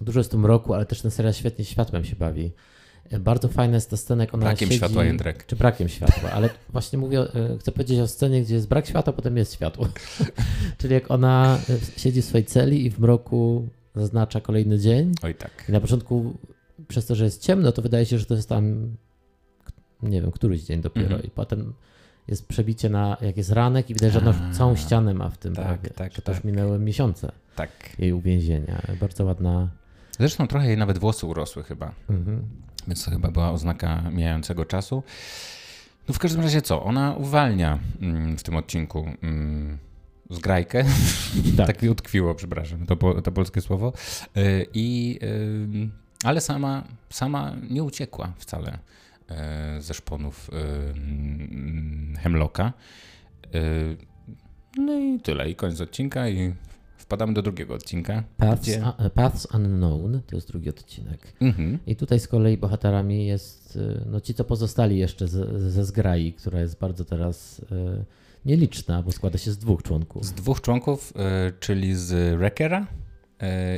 [0.00, 2.52] dużo jest w tym roku, ale też ten serial świetnie światłem się bawi.
[3.10, 5.46] E, bardzo fajna jest ta scena, jak ona Brakiem siedzi, światła, Jędrek.
[5.46, 9.12] Czy brakiem światła, ale właśnie mówię, e, chcę powiedzieć o scenie, gdzie jest brak światła,
[9.12, 9.88] potem jest światło.
[10.78, 11.58] Czyli jak ona
[11.96, 15.12] siedzi w swojej celi i w mroku zaznacza kolejny dzień.
[15.22, 15.50] Oj tak.
[15.68, 16.34] I na początku
[16.88, 18.96] przez to, że jest ciemno, to wydaje się, że to jest tam
[20.02, 21.26] nie wiem, któryś dzień dopiero -hmm.
[21.26, 21.72] i potem
[22.28, 25.54] jest przebicie na, jak jest ranek i widać, że ona całą ścianę ma w tym
[25.54, 26.24] tak, prawie, tak, że tak.
[26.24, 27.70] to już minęły miesiące tak.
[27.98, 28.82] jej uwięzienia.
[29.00, 29.68] Bardzo ładna.
[30.18, 32.38] Zresztą trochę jej nawet włosy urosły chyba, mm-hmm.
[32.88, 35.02] więc to chyba była oznaka mijającego czasu.
[36.08, 39.78] No w każdym razie co, ona uwalnia mm, w tym odcinku mm,
[40.30, 40.84] zgrajkę,
[41.56, 41.66] tak.
[41.66, 43.92] tak mi utkwiło, przepraszam, to, to polskie słowo,
[44.36, 45.88] y, i, y,
[46.24, 48.78] ale sama, sama nie uciekła wcale
[49.78, 52.72] ze szponów e, mm, Hemlocka.
[53.54, 53.60] E,
[54.78, 56.54] no i tyle, i koniec odcinka i
[56.98, 58.24] wpadamy do drugiego odcinka.
[58.36, 58.82] Paths, gdzie...
[59.14, 61.32] Paths Unknown to jest drugi odcinek.
[61.40, 61.78] Mhm.
[61.86, 66.60] I tutaj z kolei bohaterami jest no, ci, co pozostali jeszcze ze, ze zgrai, która
[66.60, 67.62] jest bardzo teraz
[68.44, 70.24] nieliczna, bo składa się z dwóch członków.
[70.24, 71.12] Z dwóch członków,
[71.60, 72.86] czyli z Wreckera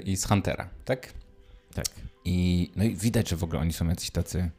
[0.05, 1.13] i z Huntera, tak?
[1.75, 1.87] Tak.
[2.25, 4.51] I, no i widać, że w ogóle oni są jacyś tacy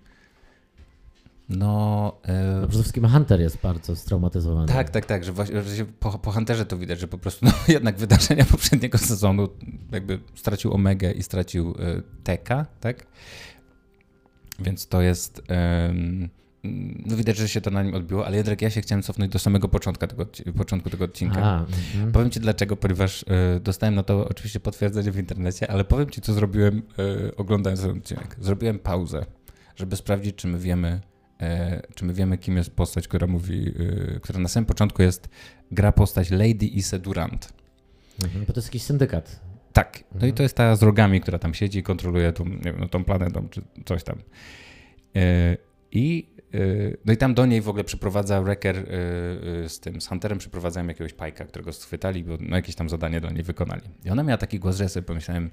[1.49, 2.17] no.
[2.23, 2.67] E...
[2.67, 4.67] Przede wszystkim Hunter jest bardzo straumatyzowany.
[4.67, 7.51] Tak, tak, tak, że, właśnie, że po, po Hunterze to widać, że po prostu no,
[7.73, 9.49] jednak wydarzenia poprzedniego sezonu
[9.91, 13.07] jakby stracił Omegę i stracił e, Teka, tak?
[14.59, 15.41] Więc to jest.
[17.05, 19.39] no widać, że się to na nim odbiło, ale jednak ja się chciałem cofnąć do
[19.39, 20.25] samego początku tego,
[20.57, 21.43] początku tego odcinka.
[21.43, 21.65] A,
[21.97, 22.12] mm.
[22.12, 26.21] Powiem ci dlaczego, ponieważ y, dostałem na to oczywiście potwierdzenie w internecie, ale powiem ci,
[26.21, 26.81] co zrobiłem
[27.27, 28.35] y, oglądając ten odcinek.
[28.39, 29.25] Zrobiłem pauzę,
[29.75, 31.01] żeby sprawdzić, czy my wiemy,
[31.95, 33.73] czy my wiemy, kim jest postać, która mówi,
[34.21, 35.30] która na samym początku jest
[35.71, 37.54] gra postać Lady Ise Durant.
[38.23, 39.39] Mhm, bo to jest jakiś syndykat.
[39.73, 40.04] Tak.
[40.12, 40.32] No mhm.
[40.32, 42.88] i to jest ta z rogami, która tam siedzi i kontroluje tą, nie wiem, no,
[42.88, 44.17] tą planetą, czy coś tam.
[45.91, 48.86] I Y, no i tam do niej w ogóle przyprowadza Wrecker
[49.67, 53.32] z tym, z Hunterem przyprowadzają jakiegoś pajka, którego schwytali, bo no jakieś tam zadanie dla
[53.32, 53.82] niej wykonali.
[54.06, 55.52] I ona miała taki głos, że ja sobie pomyślałem,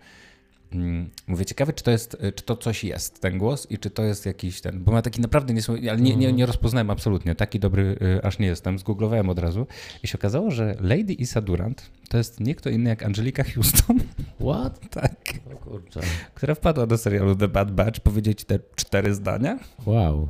[1.26, 4.26] mówię, ciekawe, czy to jest, czy to coś jest, ten głos i czy to jest
[4.26, 7.98] jakiś ten, bo ma taki naprawdę niesłychany, ale nie, nie, nie rozpoznałem absolutnie, taki dobry
[8.22, 9.66] aż nie jestem, zgooglowałem od razu
[10.02, 13.98] i się okazało, że Lady Isa Durant to jest nie kto inny jak Angelika Houston.
[14.48, 14.90] What?
[14.90, 15.16] tak.
[15.54, 16.00] O kurczę.
[16.34, 19.58] Która wpadła do serialu The Bad Batch powiedzieć te cztery zdania.
[19.86, 20.28] Wow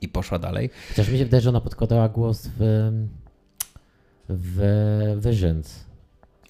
[0.00, 0.70] i poszła dalej.
[0.88, 2.90] Chociaż mi się wydaje, że ona podkładała głos w,
[4.28, 5.84] w Visions.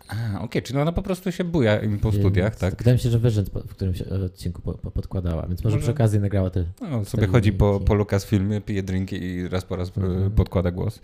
[0.09, 2.77] A, okej, okay, czyli ona po prostu się buja im po studiach, tak?
[2.77, 5.85] Wydaje mi się, że Visions w którymś odcinku podkładała, więc może, może...
[5.85, 6.65] przy okazji nagrała te...
[6.81, 10.31] No, sobie chodzi po, po Lucasfilmie, pije drinki i raz po raz mm.
[10.31, 11.01] podkłada głos.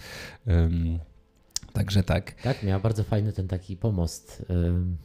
[0.47, 0.99] Um,
[1.73, 2.33] także tak.
[2.43, 4.45] Tak, miała bardzo fajny ten taki pomost.
[4.49, 4.97] Um,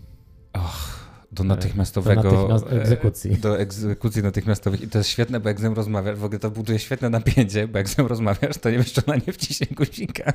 [0.54, 2.24] Och do natychmiastowego.
[2.24, 3.38] Do natychmiast egzekucji.
[3.38, 4.82] Do egzekucji natychmiastowych.
[4.82, 7.68] I to jest świetne, bo jak z nią rozmawiasz, w ogóle to buduje świetne napięcie,
[7.68, 10.34] bo jak z nią rozmawiasz, to nie wiesz, czy ona nie wciśnie guzika.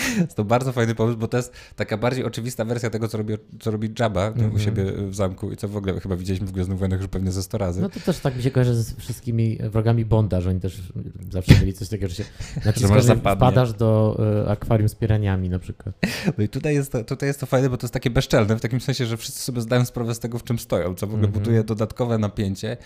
[0.20, 3.34] Jest to bardzo fajny pomysł, bo to jest taka bardziej oczywista wersja tego, co robi,
[3.60, 4.42] co robi Jabba mm -hmm.
[4.42, 4.62] u mhm.
[4.62, 7.42] siebie w zamku i co w ogóle chyba widzieliśmy w Gwiezdnych Wojnach już pewnie ze
[7.42, 7.80] 100 razy.
[7.80, 10.82] No to też tak mi się kojarzy ze wszystkimi wrogami Bonda, że oni też
[11.30, 12.24] zawsze mieli coś takiego, że się
[12.64, 15.94] naciskasz, że wpadasz do y, akwarium z piraniami na przykład.
[16.38, 18.60] No i tutaj jest, to, tutaj jest to fajne, bo to jest takie bezczelne, w
[18.60, 21.28] takim sensie, że wszyscy sobie zdają sprawę z tego, w czym stoją, co w ogóle
[21.28, 21.34] mm -hmm.
[21.34, 22.76] buduje dodatkowe napięcie,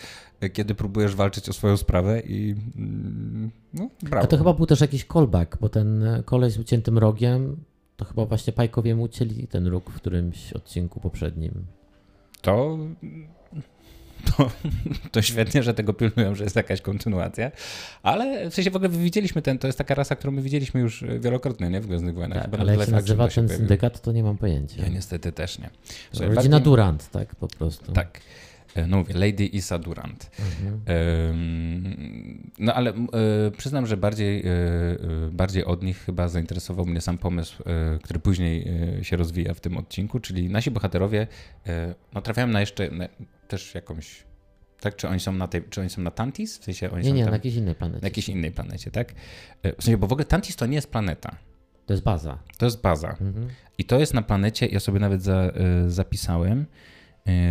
[0.52, 4.24] kiedy próbujesz walczyć o swoją sprawę i mm, no, brawo.
[4.24, 7.56] A to chyba był też jakiś callback, bo ten koleś z uciętym rogiem
[7.96, 11.66] to chyba właśnie Pajkowie ucięli ten róg w którymś odcinku poprzednim.
[12.42, 12.78] To,
[14.36, 14.50] to,
[15.12, 17.50] to świetnie, że tego pilnują, że jest jakaś kontynuacja,
[18.02, 21.04] ale w sensie w ogóle widzieliśmy ten, to jest taka rasa, którą my widzieliśmy już
[21.20, 21.80] wielokrotnie, nie?
[21.80, 22.50] W Gwiezdnych Wojnach.
[22.50, 24.82] Tak, ale jak się nazywa ten syndykat, to nie mam pojęcia.
[24.82, 25.70] Ja niestety też nie.
[26.12, 26.64] Słuchaj, Rodzina bardziej...
[26.64, 27.92] Durant, tak po prostu.
[27.92, 28.20] Tak.
[28.74, 30.30] E, no mówię, Lady Isa Durant.
[30.38, 30.80] Mhm.
[32.58, 34.52] No ale e, przyznam, że bardziej, e,
[35.32, 37.62] bardziej od nich chyba zainteresował mnie sam pomysł,
[38.02, 38.68] który później
[39.02, 41.26] się rozwija w tym odcinku, czyli nasi bohaterowie
[42.14, 43.08] no, trafiają na jeszcze na
[43.48, 44.24] też jakąś
[44.80, 44.96] tak?
[44.96, 46.58] Czy oni są na tej, czy oni są na Tantis?
[46.58, 48.02] W sensie oni nie, nie, tam, na jakiejś innej planecie.
[48.02, 49.12] Na jakiejś innej planecie, tak?
[49.78, 51.36] W sensie, bo w ogóle Tantis to nie jest planeta.
[51.86, 52.38] To jest baza.
[52.58, 53.10] To jest baza.
[53.10, 53.48] Mhm.
[53.78, 55.52] I to jest na planecie, ja sobie nawet za,
[55.88, 56.66] zapisałem,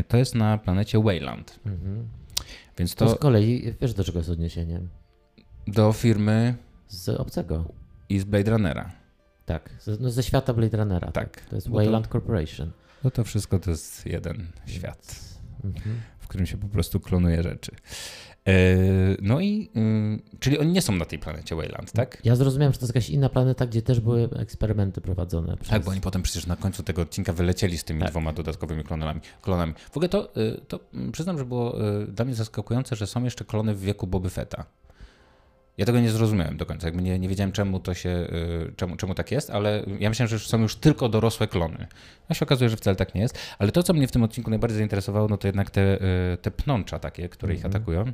[0.07, 1.59] to jest na planecie Wayland.
[1.65, 2.07] Mhm.
[2.77, 4.81] Więc to, to z kolei, wiesz do czego jest odniesienie?
[5.67, 6.55] Do firmy...
[6.87, 7.65] Z obcego.
[8.09, 8.91] I z Blade Runnera.
[9.45, 11.11] Tak, z, no ze świata Blade Runnera.
[11.11, 11.35] Tak.
[11.35, 11.49] tak.
[11.49, 12.71] To jest Wayland to, Corporation.
[13.03, 15.15] No to wszystko to jest jeden świat,
[15.63, 16.01] mhm.
[16.19, 17.71] w którym się po prostu klonuje rzeczy.
[18.47, 18.77] E,
[19.21, 19.69] no i,
[20.35, 22.21] y, czyli oni nie są na tej planecie Wayland, tak?
[22.23, 25.57] Ja zrozumiałem, że to jest jakaś inna planeta, gdzie też były eksperymenty prowadzone.
[25.57, 25.69] Przez...
[25.69, 28.09] Tak, bo oni potem przecież na końcu tego odcinka wylecieli z tymi tak.
[28.09, 29.21] dwoma dodatkowymi klonami.
[29.41, 29.73] klonami.
[29.91, 33.23] W ogóle to, y, to mm, przyznam, że było y, dla mnie zaskakujące, że są
[33.23, 34.65] jeszcze klony w wieku Boby Fetta.
[35.77, 38.27] Ja tego nie zrozumiałem do końca, jakby nie, nie wiedziałem czemu to się,
[38.75, 41.87] czemu, czemu tak jest, ale ja myślałem, że są już tylko dorosłe klony.
[42.29, 43.39] A się okazuje, że wcale tak nie jest.
[43.59, 45.97] Ale to, co mnie w tym odcinku najbardziej zainteresowało, no to jednak te,
[46.41, 47.59] te pnącza takie, które mm -hmm.
[47.59, 47.83] ich mhm.
[47.83, 48.13] atakują.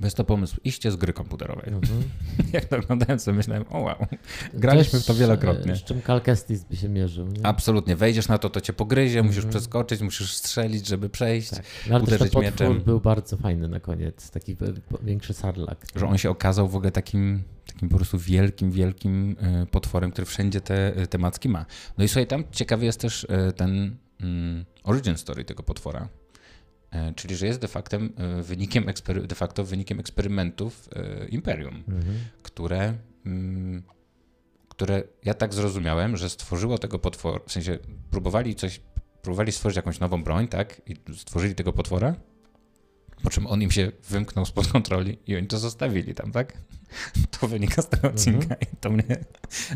[0.00, 1.68] Jest to pomysł iście z gry komputerowej.
[1.68, 2.02] Mhm.
[2.52, 4.06] Jak to oglądałem sobie myślałem, o wow,
[4.54, 5.76] graliśmy w to wielokrotnie.
[5.76, 7.26] Z czym Calcestis by się mierzył.
[7.26, 7.46] Nie?
[7.46, 9.50] Absolutnie, wejdziesz na to, to cię pogryzie, musisz mhm.
[9.50, 11.62] przeskoczyć, musisz strzelić, żeby przejść, tak.
[11.88, 12.80] no, ale uderzyć też mieczem.
[12.80, 14.56] był bardzo fajny na koniec, taki
[15.02, 15.86] większy sarlak.
[15.96, 20.26] Że on się okazał w ogóle takim, takim po prostu wielkim, wielkim e, potworem, który
[20.26, 21.66] wszędzie te, e, te macki ma.
[21.98, 26.08] No i słuchaj, tam ciekawy jest też e, ten mm, origin story tego potwora.
[26.90, 28.86] E, czyli że jest de facto e, wynikiem,
[29.24, 32.18] de facto wynikiem eksperymentów e, Imperium, mhm.
[32.42, 32.94] które,
[33.26, 33.82] mm,
[34.68, 37.78] które ja tak zrozumiałem, że stworzyło tego potwora, w sensie
[38.10, 38.80] próbowali coś,
[39.22, 42.14] próbowali stworzyć jakąś nową broń, tak, i stworzyli tego potwora,
[43.22, 46.52] po czym on im się wymknął spod kontroli i oni to zostawili tam, tak?
[47.40, 48.60] To wynika z tego odcinka mhm.
[48.60, 49.16] i to mnie,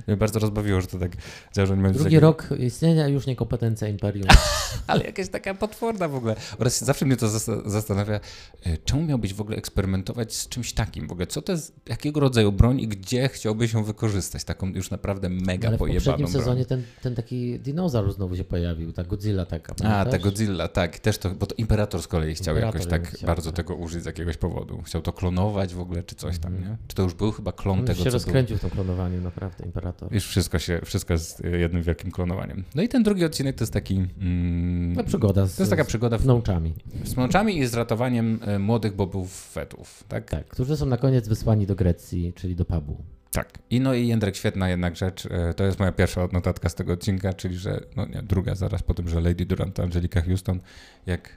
[0.06, 1.12] mnie, bardzo rozbawiło, że to tak
[1.54, 4.28] działa, że Drugi rok istnienia, już niekompetencja Imperium.
[4.86, 6.36] Ale jakaś taka potworna w ogóle.
[6.58, 7.28] Oraz zawsze mnie to
[7.66, 8.20] zastanawia,
[8.62, 11.08] e, czemu miałbyś w ogóle eksperymentować z czymś takim?
[11.08, 14.44] W ogóle co to jest, jakiego rodzaju broń i gdzie chciałbyś ją wykorzystać?
[14.44, 16.42] Taką już naprawdę mega Ale pojebaną w poprzednim broń.
[16.42, 19.74] sezonie ten, ten taki dinozaur znowu się pojawił, ta Godzilla taka.
[19.74, 20.06] Pamiętasz?
[20.06, 20.98] A, ta Godzilla, tak.
[20.98, 23.56] Też to, bo to Imperator z kolei chciał Imperator jakoś tak chciał, bardzo tak.
[23.56, 24.82] tego użyć z jakiegoś powodu.
[24.82, 26.70] Chciał to klonować w ogóle, czy coś tam, mhm.
[26.70, 26.76] nie?
[26.88, 28.58] Czy to już był chyba klon On tego, się rozkręcił był...
[28.58, 30.14] w tym klonowaniu, naprawdę, Imperator.
[30.14, 32.64] Już wszystko się, wszystko jest jednym wielkim klonowaniem.
[32.74, 33.94] No i ten drugi odcinek to jest taki...
[33.94, 36.18] Mm, no, przygoda z, To jest taka przygoda...
[36.18, 36.74] Z mączami.
[37.04, 40.30] Z mączami i z ratowaniem e, młodych bobów fetów, tak?
[40.30, 42.96] Tak, którzy są na koniec wysłani do Grecji, czyli do pubu.
[43.32, 43.58] Tak.
[43.70, 45.26] I no i Jędrek, świetna jednak rzecz.
[45.26, 48.82] E, to jest moja pierwsza notatka z tego odcinka, czyli że, no nie, druga zaraz
[48.82, 50.60] po tym, że Lady Durant to Angelika Houston,
[51.06, 51.36] jak,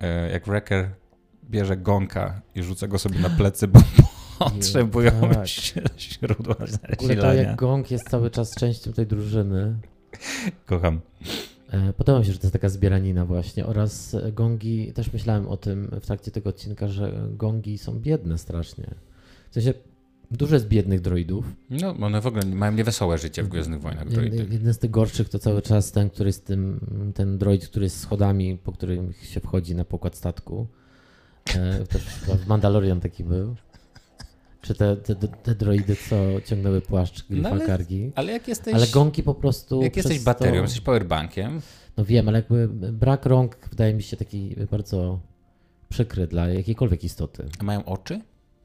[0.00, 0.90] e, jak Wrecker
[1.50, 3.80] bierze gonka i rzuca go sobie na plecy, bo
[4.50, 5.46] potrzebują tak.
[5.98, 7.22] źródła zasilania.
[7.22, 9.76] to jak gong jest cały czas częścią tej drużyny.
[10.66, 11.00] Kocham.
[11.70, 15.56] E, podoba mi się, że to jest taka zbieranina właśnie oraz gongi, też myślałem o
[15.56, 18.86] tym w trakcie tego odcinka, że gongi są biedne strasznie.
[19.50, 19.74] W sensie
[20.30, 21.44] Dużo jest biednych droidów.
[21.70, 24.08] No, one w ogóle mają niewesołe życie w Gwiezdnych Wojnach.
[24.08, 24.46] Droidy.
[24.50, 26.80] Jeden z tych gorszych to cały czas ten, który jest tym,
[27.14, 30.66] ten droid, który jest schodami, po którym się wchodzi na pokład statku.
[31.54, 31.84] E,
[32.36, 33.56] w Mandalorian taki był.
[34.64, 38.12] Czy te, te, te droidy, co ciągnęły płaszcz Grifa no, ale, Kargi.
[38.14, 38.74] Ale jak jesteś...
[38.74, 39.82] Ale gąki po prostu...
[39.82, 40.62] Jak jesteś baterią, to...
[40.62, 41.60] jesteś powerbankiem.
[41.96, 45.20] No wiem, ale jakby brak rąk wydaje mi się taki bardzo
[45.88, 47.48] przykry dla jakiejkolwiek istoty.
[47.58, 48.20] A mają oczy?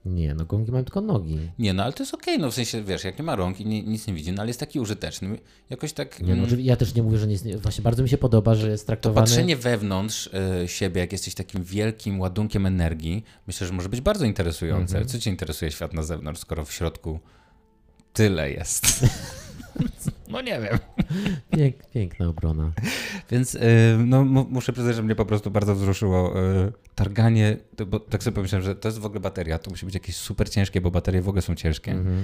[0.05, 1.37] Nie, no gongi mają tylko nogi.
[1.59, 3.59] Nie, no ale to jest okej, okay, no w sensie, wiesz, jak nie ma rąk
[3.59, 6.21] i nie, nic nie widzi, no ale jest taki użyteczny, jakoś tak...
[6.21, 6.61] Nie, no, mm.
[6.61, 9.27] ja też nie mówię, że nie jest, właśnie bardzo mi się podoba, że jest traktowany...
[9.27, 10.29] To patrzenie wewnątrz
[10.63, 14.97] y, siebie, jak jesteś takim wielkim ładunkiem energii, myślę, że może być bardzo interesujące.
[14.97, 15.11] Mm -hmm.
[15.11, 17.19] Co cię interesuje świat na zewnątrz, skoro w środku
[18.13, 18.85] tyle jest?
[20.31, 20.77] No nie wiem.
[21.49, 22.71] Pięk, piękna obrona.
[23.31, 23.59] Więc y,
[24.05, 28.65] no, muszę przyznać, że mnie po prostu bardzo wzruszyło y, targanie, bo tak sobie pomyślałem,
[28.65, 31.29] że to jest w ogóle bateria, to musi być jakieś super ciężkie, bo baterie w
[31.29, 31.91] ogóle są ciężkie.
[31.91, 32.23] -hmm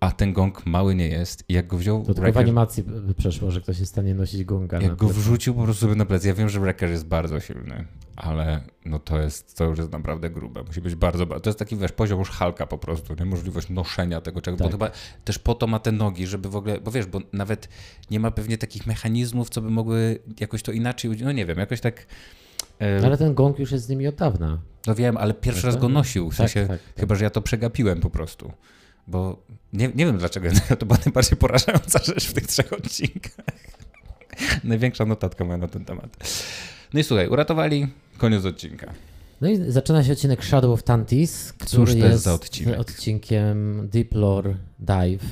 [0.00, 1.44] a ten gong mały nie jest.
[1.48, 2.04] I jak go wziął.
[2.04, 4.80] To tylko w animacji by przeszło, że ktoś jest w stanie nosić gonga.
[4.80, 6.24] Jak go wrzucił po prostu sobie na plec.
[6.24, 7.84] Ja wiem, że Wrecker jest bardzo silny,
[8.16, 10.62] ale no to jest, to już jest naprawdę grube.
[10.62, 11.26] Musi być bardzo.
[11.26, 13.24] To jest taki wiesz, poziom już halka po prostu, nie?
[13.24, 14.58] możliwość noszenia tego czegoś.
[14.58, 14.66] Tak.
[14.66, 14.90] Bo chyba
[15.24, 16.80] też po to ma te nogi, żeby w ogóle.
[16.80, 17.68] Bo wiesz, bo nawet
[18.10, 21.10] nie ma pewnie takich mechanizmów, co by mogły jakoś to inaczej.
[21.20, 22.06] No nie wiem, jakoś tak.
[23.04, 24.58] Ale ten gong już jest z nimi od dawna.
[24.86, 26.30] No wiem, ale pierwszy raz go nosił.
[26.30, 28.52] W tak, sensie, tak, tak, chyba, że ja to przegapiłem po prostu.
[29.08, 29.42] Bo
[29.72, 33.46] nie, nie wiem dlaczego, to była najbardziej porażająca rzecz w tych trzech odcinkach.
[34.64, 36.16] Największa notatka moja na ten temat.
[36.94, 38.94] No i słuchaj, uratowali koniec odcinka.
[39.40, 44.54] No i zaczyna się odcinek Shadow of Tantis, który Cóż jest, jest odcinkiem Deep Lore
[44.78, 45.24] Dive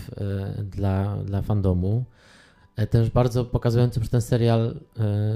[0.59, 2.05] y, dla, dla fandomu.
[2.77, 4.81] E, też bardzo pokazującym, że ten serial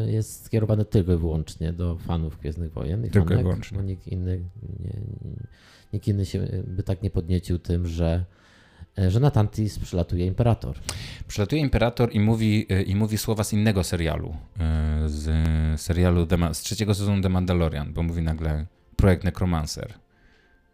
[0.06, 3.06] y, jest skierowany tylko i wyłącznie do fanów Gwiezdnych Wojen.
[3.06, 3.78] I tylko fanek, i wyłącznie.
[3.78, 4.40] Bo nikt inny
[4.80, 5.00] nie,
[5.92, 8.24] nikt inny się by tak nie podniecił tym, że,
[8.98, 10.78] e, że na Tantis przylatuje imperator.
[11.28, 15.30] Przylatuje imperator i mówi, e, i mówi słowa z innego serialu, e, z
[15.80, 19.94] serialu, z trzeciego sezonu The Mandalorian, bo mówi nagle projekt Necromancer.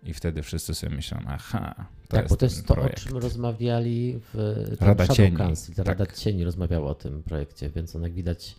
[0.06, 1.74] I wtedy wszyscy sobie myślą, aha,
[2.08, 5.36] to tak, jest bo to jest to, o czym rozmawiali w Rada Cieni.
[5.36, 5.74] Council.
[5.78, 6.16] Rada tak.
[6.16, 8.56] Cieni rozmawiała o tym projekcie, więc on jak widać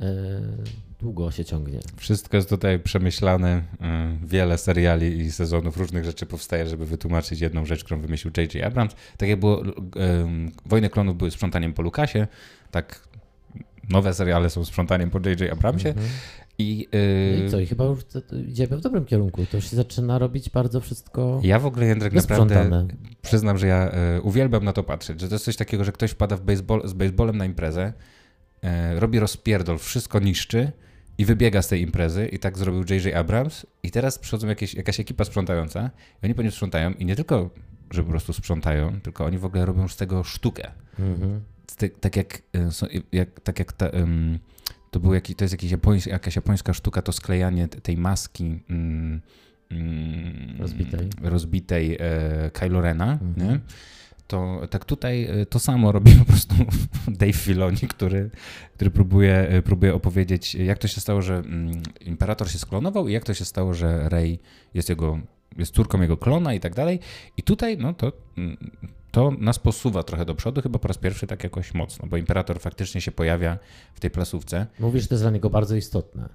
[0.00, 0.40] E,
[1.00, 1.80] długo się ciągnie.
[1.96, 3.62] Wszystko jest tutaj przemyślane.
[3.80, 8.64] E, wiele seriali i sezonów różnych rzeczy powstaje, żeby wytłumaczyć jedną rzecz, którą wymyślił J.J.
[8.64, 8.94] Abrams.
[9.16, 9.72] Tak jak było, e,
[10.66, 12.26] Wojny Klonów były sprzątaniem po Lukasie,
[12.70, 13.08] tak
[13.88, 15.52] nowe seriale są sprzątaniem po J.J.
[15.52, 15.88] Abramsie.
[15.88, 16.08] Mm -hmm.
[16.60, 17.46] I, yy...
[17.46, 17.98] I co, i chyba już
[18.48, 19.46] idziemy w dobrym kierunku.
[19.50, 21.40] To już się zaczyna robić bardzo wszystko.
[21.42, 22.86] Ja w ogóle, Jędrek, naprawdę
[23.22, 26.10] przyznam, że ja y, uwielbiam na to patrzeć, że to jest coś takiego, że ktoś
[26.10, 27.92] wpada w baseball, z baseballem na imprezę
[28.62, 30.72] e, robi rozpierdol, wszystko niszczy
[31.18, 33.16] i wybiega z tej imprezy i tak zrobił J.J.
[33.16, 35.90] Abrams i teraz przychodzą jakieś, jakaś ekipa sprzątająca
[36.22, 37.50] i oni po nim sprzątają i nie tylko,
[37.90, 40.70] że po prostu sprzątają, tylko oni w ogóle robią z tego sztukę.
[40.98, 41.40] Mhm.
[42.00, 42.70] tak jak, e,
[43.12, 44.38] jak, tak jak ta, um,
[44.90, 49.20] to, był jaki, to jest jakiś japońs, jakaś japońska sztuka, to sklejanie tej maski um,
[50.58, 53.60] rozbitej, rozbitej e, Kylo Rena, mhm.
[54.26, 56.54] to tak tutaj e, to samo robi po prostu
[57.08, 58.30] Dave Filoni, który,
[58.74, 63.12] który próbuje, e, próbuje opowiedzieć, jak to się stało, że mm, imperator się sklonował i
[63.12, 64.38] jak to się stało, że Rey
[64.74, 65.18] jest jego,
[65.58, 67.00] jest córką jego klona i tak dalej.
[67.36, 68.56] I tutaj, no to, mm,
[69.10, 72.60] to nas posuwa trochę do przodu, chyba po raz pierwszy tak jakoś mocno, bo imperator
[72.60, 73.58] faktycznie się pojawia
[73.94, 74.66] w tej plasówce.
[74.78, 76.28] Mówisz, że to jest dla niego bardzo istotne.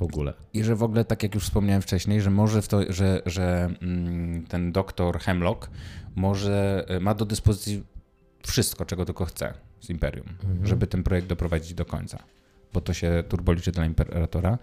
[0.00, 0.32] w ogóle.
[0.52, 3.70] I że w ogóle, tak jak już wspomniałem wcześniej, że może w to, że, że
[3.82, 5.70] mm, ten doktor Hemlock
[6.16, 7.82] może e, ma do dyspozycji
[8.46, 10.66] wszystko, czego tylko chce z Imperium, mhm.
[10.66, 12.18] żeby ten projekt doprowadzić do końca.
[12.72, 14.58] Bo to się turbo liczy dla Imperatora.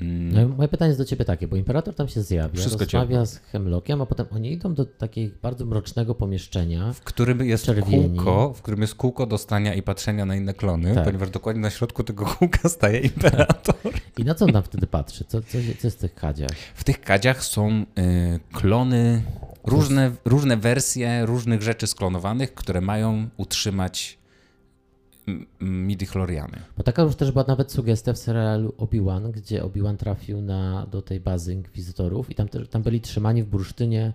[0.00, 0.32] Mm.
[0.32, 3.36] No, moje pytanie jest do ciebie takie, bo imperator tam się zjawia, Wszystko rozmawia z
[3.36, 6.92] Hemlockiem, a potem oni idą do takiego bardzo mrocznego pomieszczenia.
[6.92, 8.16] W którym jest czerwieni.
[8.16, 11.04] kółko, w którym jest kółko dostania i patrzenia na inne klony, tak.
[11.04, 13.74] ponieważ dokładnie na środku tego kółka staje imperator.
[14.18, 15.24] I na co on tam wtedy patrzy?
[15.24, 15.48] Co, co,
[15.80, 16.50] co jest w tych kadziach?
[16.74, 17.84] W tych kadziach są y,
[18.52, 19.22] klony,
[19.64, 24.17] różne, różne wersje różnych rzeczy sklonowanych, które mają utrzymać
[25.60, 26.58] midi-chloriany.
[26.76, 31.02] Bo taka już też była nawet sugestia w serialu Obi-Wan, gdzie Obi-Wan trafił na, do
[31.02, 34.12] tej bazy inkwizytorów i tam, tam byli trzymani w bursztynie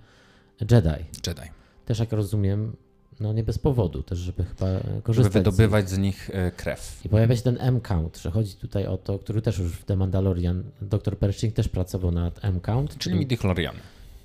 [0.62, 1.06] Jedi.
[1.28, 1.50] Jedi.
[1.86, 2.76] Też jak rozumiem,
[3.20, 4.66] no nie bez powodu też, żeby chyba
[5.04, 7.02] korzystać Żeby wydobywać z, z nich e, krew.
[7.06, 9.96] I pojawia się ten M-count, że chodzi tutaj o to, który też już w The
[9.96, 12.98] Mandalorian, dr Pershing też pracował nad M-count.
[12.98, 13.74] Czyli midi-chlorian.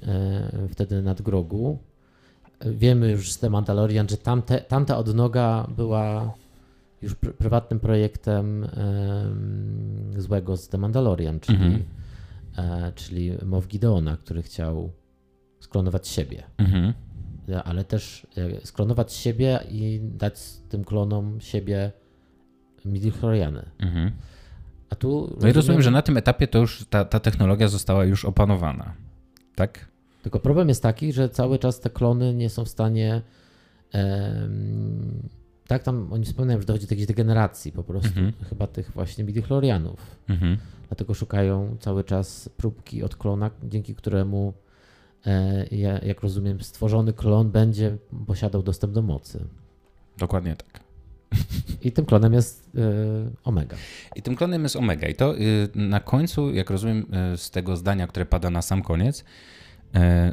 [0.03, 1.79] E, wtedy nad Grogu.
[2.61, 6.35] Wiemy już z The Mandalorian, że tamte, tamta odnoga była
[7.03, 11.85] już pr prywatnym projektem e, złego z The Mandalorian, czyli, mhm.
[12.57, 14.93] e, czyli Mow Gideona, który chciał
[15.61, 16.43] sklonować siebie.
[16.59, 16.95] Mhm.
[17.65, 20.35] Ale też e, sklonować siebie i dać
[20.69, 21.93] tym klonom siebie
[22.85, 23.71] midichloriany.
[23.79, 24.13] Mhm.
[24.91, 27.69] A tu no rozumiem, i rozumiem, że na tym etapie to już ta, ta technologia
[27.69, 28.95] została już opanowana,
[29.55, 29.89] tak?
[30.23, 33.23] Tylko problem jest taki, że cały czas te klony nie są w stanie
[35.69, 38.33] tak, tam oni wspominają, że dochodzi do jakiejś degeneracji po prostu, mhm.
[38.49, 40.17] chyba tych właśnie midichlorianów.
[40.29, 40.57] Mhm.
[40.89, 44.53] Dlatego szukają cały czas próbki od klona, dzięki któremu,
[45.27, 45.67] e,
[46.07, 49.45] jak rozumiem, stworzony klon będzie posiadał dostęp do mocy.
[50.19, 50.81] Dokładnie tak.
[51.83, 52.81] I tym klonem jest y,
[53.45, 53.77] Omega.
[54.17, 55.09] I tym klonem jest Omega.
[55.09, 58.83] I to y, na końcu, jak rozumiem y, z tego zdania, które pada na sam
[58.83, 59.25] koniec,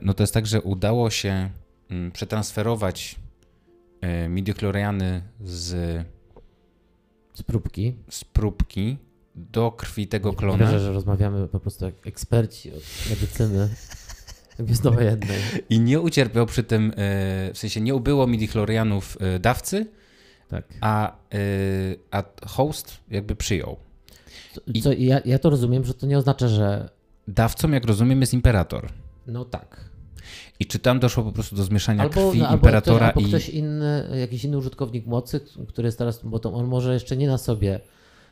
[0.02, 1.50] no to jest tak, że udało się
[1.89, 3.15] mm, przetransferować
[4.29, 6.05] midichloriany z...
[7.34, 7.95] Z próbki.
[8.10, 8.97] Z próbki
[9.36, 10.65] do krwi tego nie klona.
[10.65, 13.69] Wierzę, że rozmawiamy po prostu jak eksperci od medycyny.
[15.03, 15.38] jednej.
[15.69, 16.93] I nie ucierpiał przy tym, e,
[17.53, 19.86] w sensie nie ubyło midichlorianów e, dawcy,
[20.47, 20.65] tak.
[20.81, 21.15] a,
[22.12, 23.77] a host jakby przyjął.
[24.67, 26.89] I co, ja, ja to rozumiem, że to nie oznacza, że...
[27.27, 28.89] Dawcą, jak rozumiem, jest imperator.
[29.27, 29.89] No tak.
[30.60, 33.36] I czy tam doszło po prostu do zmieszania albo, krwi no, imperatora albo ktoś, i...
[33.36, 37.18] Albo ktoś inny, jakiś inny użytkownik mocy, który jest teraz, bo to on może jeszcze
[37.18, 37.80] nie na sobie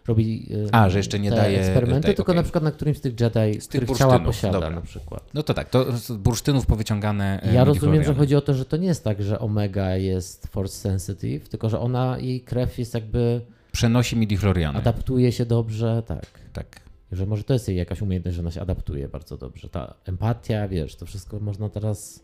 [0.08, 2.36] robi A, że jeszcze nie daje eksperymenty, tej, tylko okay.
[2.36, 4.70] na przykład na którymś z tych Jedi, z tych ciała posiada dobra.
[4.70, 5.30] na przykład.
[5.34, 8.66] No to tak, to z bursztynów powyciągane e, Ja rozumiem, że chodzi o to, że
[8.66, 12.94] to nie jest tak, że Omega jest force sensitive, tylko że ona, jej krew jest
[12.94, 13.42] jakby...
[13.72, 14.80] Przenosi midichloriany.
[14.80, 16.26] Adaptuje się dobrze, tak.
[16.54, 16.83] Tak
[17.16, 19.70] że może to jest jej jakaś umiejętność, że ona się adaptuje bardzo dobrze.
[19.70, 22.24] Ta empatia, wiesz, to wszystko można teraz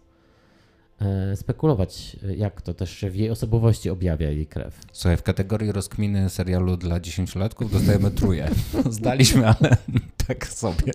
[1.02, 4.80] e, spekulować, jak to też się w jej osobowości objawia jej krew.
[4.92, 8.50] Słuchaj, w kategorii rozkminy serialu dla dziesięciolatków dostajemy truje.
[8.90, 9.78] Zdaliśmy, ale
[10.28, 10.94] tak sobie.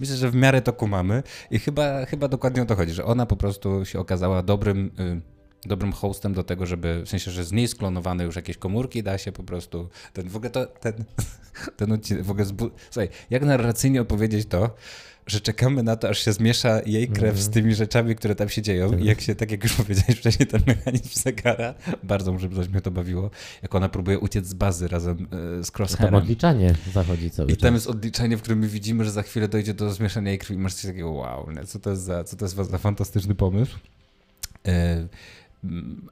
[0.00, 3.26] Myślę, że w miarę to kumamy i chyba, chyba dokładnie o to chodzi, że ona
[3.26, 7.52] po prostu się okazała dobrym y, dobrym hostem do tego, żeby, w sensie, że z
[7.52, 10.94] niej sklonowane już jakieś komórki da się po prostu, ten, w ogóle to, ten,
[11.76, 14.74] ten odcinek, w ogóle, zbu- słuchaj, jak narracyjnie opowiedzieć to,
[15.26, 17.36] że czekamy na to, aż się zmiesza jej krew mm.
[17.36, 19.00] z tymi rzeczami, które tam się dzieją tak.
[19.00, 22.80] i jak się, tak jak już powiedziałeś wcześniej, ten mechanizm zegara, bardzo może coś mnie
[22.80, 23.30] to bawiło,
[23.62, 25.28] jak ona próbuje uciec z bazy razem
[25.60, 26.12] e, z Crosshairem.
[26.12, 29.48] Tam odliczanie zachodzi cały I tam jest odliczanie, w którym my widzimy, że za chwilę
[29.48, 32.36] dojdzie do zmieszania jej krwi i masz coś takiego, wow, co to jest za, co
[32.36, 33.78] to jest za fantastyczny pomysł.
[34.66, 35.08] E,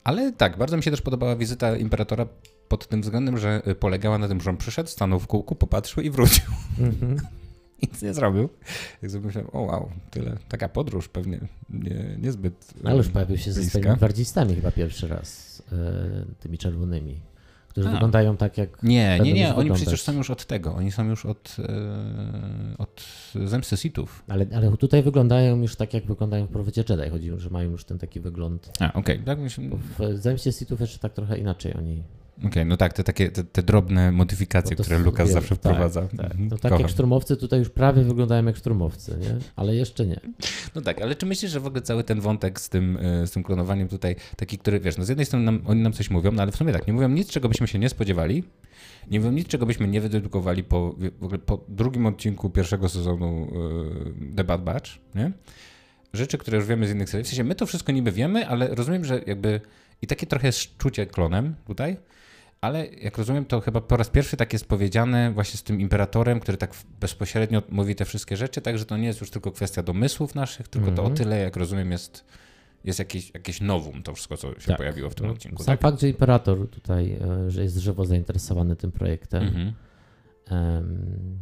[0.04, 2.26] ale tak, bardzo mi się też podobała wizyta imperatora
[2.68, 6.10] pod tym względem, że polegała na tym, że on przyszedł, stanął w kółku, popatrzył i
[6.10, 6.44] wrócił.
[6.78, 7.16] Mm-hmm.
[7.82, 8.48] Nic nie zrobił.
[9.02, 13.44] Jak sobie myślałem, o wow, tyle, taka podróż pewnie nie, niezbyt Ale już pojawił się
[13.44, 13.62] bliska.
[13.62, 17.20] ze swoimi gwardzistami chyba pierwszy raz, e, tymi czerwonymi
[17.78, 17.92] którzy A.
[17.92, 18.82] wyglądają tak jak.
[18.82, 19.54] Nie, nie, nie.
[19.54, 20.74] Oni przecież są już od tego.
[20.74, 23.04] Oni są już od, e, od
[23.44, 24.24] zemsty sitów.
[24.28, 27.10] Ale, ale tutaj wyglądają już tak, jak wyglądają w Profecie Jedi.
[27.10, 28.70] Chodzi, że mają już ten taki wygląd.
[28.80, 29.20] A, okej.
[29.20, 29.36] Okay.
[29.36, 29.38] Tak
[29.98, 32.02] w zemście sitów jeszcze tak trochę inaczej oni
[32.38, 36.00] Okej, okay, no tak, te takie te, te drobne modyfikacje, które Lukas zawsze tak, wprowadza.
[36.00, 36.38] Tak, tak.
[36.38, 39.36] No tak jak szturmowcy tutaj już prawie wyglądają jak szturmowcy, nie?
[39.56, 40.20] ale jeszcze nie.
[40.74, 43.30] No tak, ale czy myślisz, że w ogóle cały ten wątek z tym, e, z
[43.30, 46.32] tym klonowaniem tutaj, taki, który, wiesz, no z jednej strony nam, oni nam coś mówią,
[46.32, 48.44] no ale w sumie tak, nie mówią nic, czego byśmy się nie spodziewali,
[49.10, 53.48] nie mówią nic, czego byśmy nie wydedukowali po, w ogóle po drugim odcinku pierwszego sezonu
[54.20, 55.32] yy, The Bad Batch, nie?
[56.12, 57.24] Rzeczy, które już wiemy z innych serii.
[57.24, 59.60] W sensie my to wszystko niby wiemy, ale rozumiem, że jakby
[60.02, 61.96] i takie trochę jest czucie klonem tutaj,
[62.60, 66.40] ale jak rozumiem, to chyba po raz pierwszy tak jest powiedziane właśnie z tym imperatorem,
[66.40, 69.82] który tak bezpośrednio mówi te wszystkie rzeczy, tak, że to nie jest już tylko kwestia
[69.82, 71.16] domysłów naszych, tylko to o Mhm.
[71.16, 72.24] tyle, jak rozumiem, jest,
[72.84, 74.76] jest jakieś, jakieś nowum, to wszystko, co się Tak.
[74.76, 75.62] pojawiło w tym No, odcinku.
[75.62, 75.80] Sam Tak?
[75.80, 77.12] fakt, że imperator tutaj,
[77.46, 79.42] e, że jest żywo zainteresowany tym projektem.
[79.42, 79.72] Mhm.
[80.50, 81.38] em,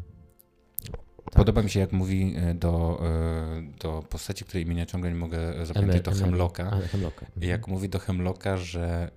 [1.25, 1.35] tak.
[1.35, 5.67] Podoba mi się, jak mówi e, do, e, do postaci, której imienia ciągle nie mogę
[5.67, 6.63] zapamiętać, to Hemlocka.
[6.63, 7.13] Mhm.
[7.41, 9.11] Jak mówi do Hemlocka, że,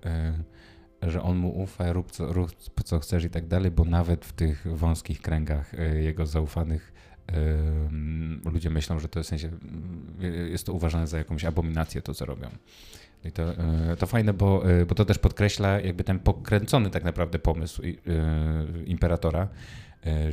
[1.02, 2.52] że on mu ufa, rób co, rób
[2.84, 6.92] co chcesz i tak dalej, bo nawet w tych wąskich kręgach y, jego zaufanych
[7.26, 9.50] mm, ludzie myślą, że to w sensie
[10.22, 12.48] y, jest to uważane za jakąś abominację to, co robią.
[13.24, 13.44] I to,
[13.98, 17.82] to fajne, bo, bo to też podkreśla jakby ten pokręcony tak naprawdę pomysł
[18.86, 19.48] imperatora,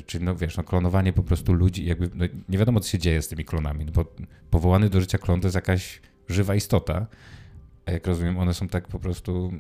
[0.06, 3.22] Czyli no wiesz, no, klonowanie po prostu ludzi, jakby no, nie wiadomo co się dzieje
[3.22, 4.06] z tymi klonami, no, bo
[4.50, 7.08] powołany do życia klon to jest jakaś żywa istota,
[7.86, 9.54] a jak rozumiem, one są tak po prostu,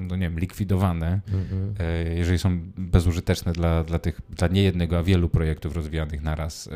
[0.00, 1.74] no nie wiem, likwidowane, Mhm.
[1.78, 6.66] e, jeżeli są bezużyteczne dla, dla tych, dla nie jednego, a wielu projektów rozwijanych naraz
[6.68, 6.70] e,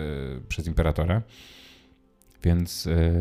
[0.49, 1.23] przez Imperatora.
[2.45, 3.13] Więc e,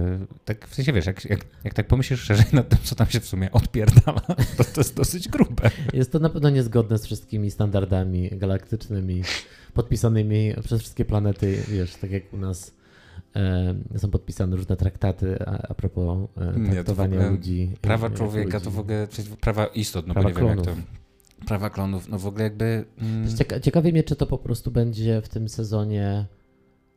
[0.45, 3.20] tak w sensie wiesz, jak, jak, jak tak pomyślisz szerzej nad tym, co tam się
[3.20, 4.22] w sumie odpierdala,
[4.58, 5.72] to to jest dosyć grube.
[5.93, 9.24] Jest to na pewno niezgodne z wszystkimi standardami galaktycznymi
[9.74, 12.72] podpisanymi przez wszystkie planety, wiesz, tak jak u nas
[13.98, 17.72] są podpisane różne traktaty a, a propos e, Nie, traktowania ogóle ludzi.
[17.82, 18.66] Prawa jak człowieka ludzi.
[18.66, 19.08] to w ogóle,
[19.42, 20.64] prawa istot, no Prawa bo nie wiem jak to...
[20.64, 20.84] klonów.
[21.48, 22.86] Prawa klonów, no w ogóle jakby...
[23.02, 26.26] Mm, Cieka- ciekawie mnie, czy to po prostu będzie w tym sezonie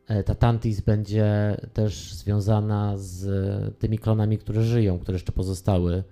[0.07, 3.25] e, ta Tantis będzie też związana z
[3.79, 6.05] tymi klonami, które żyją, które jeszcze pozostały,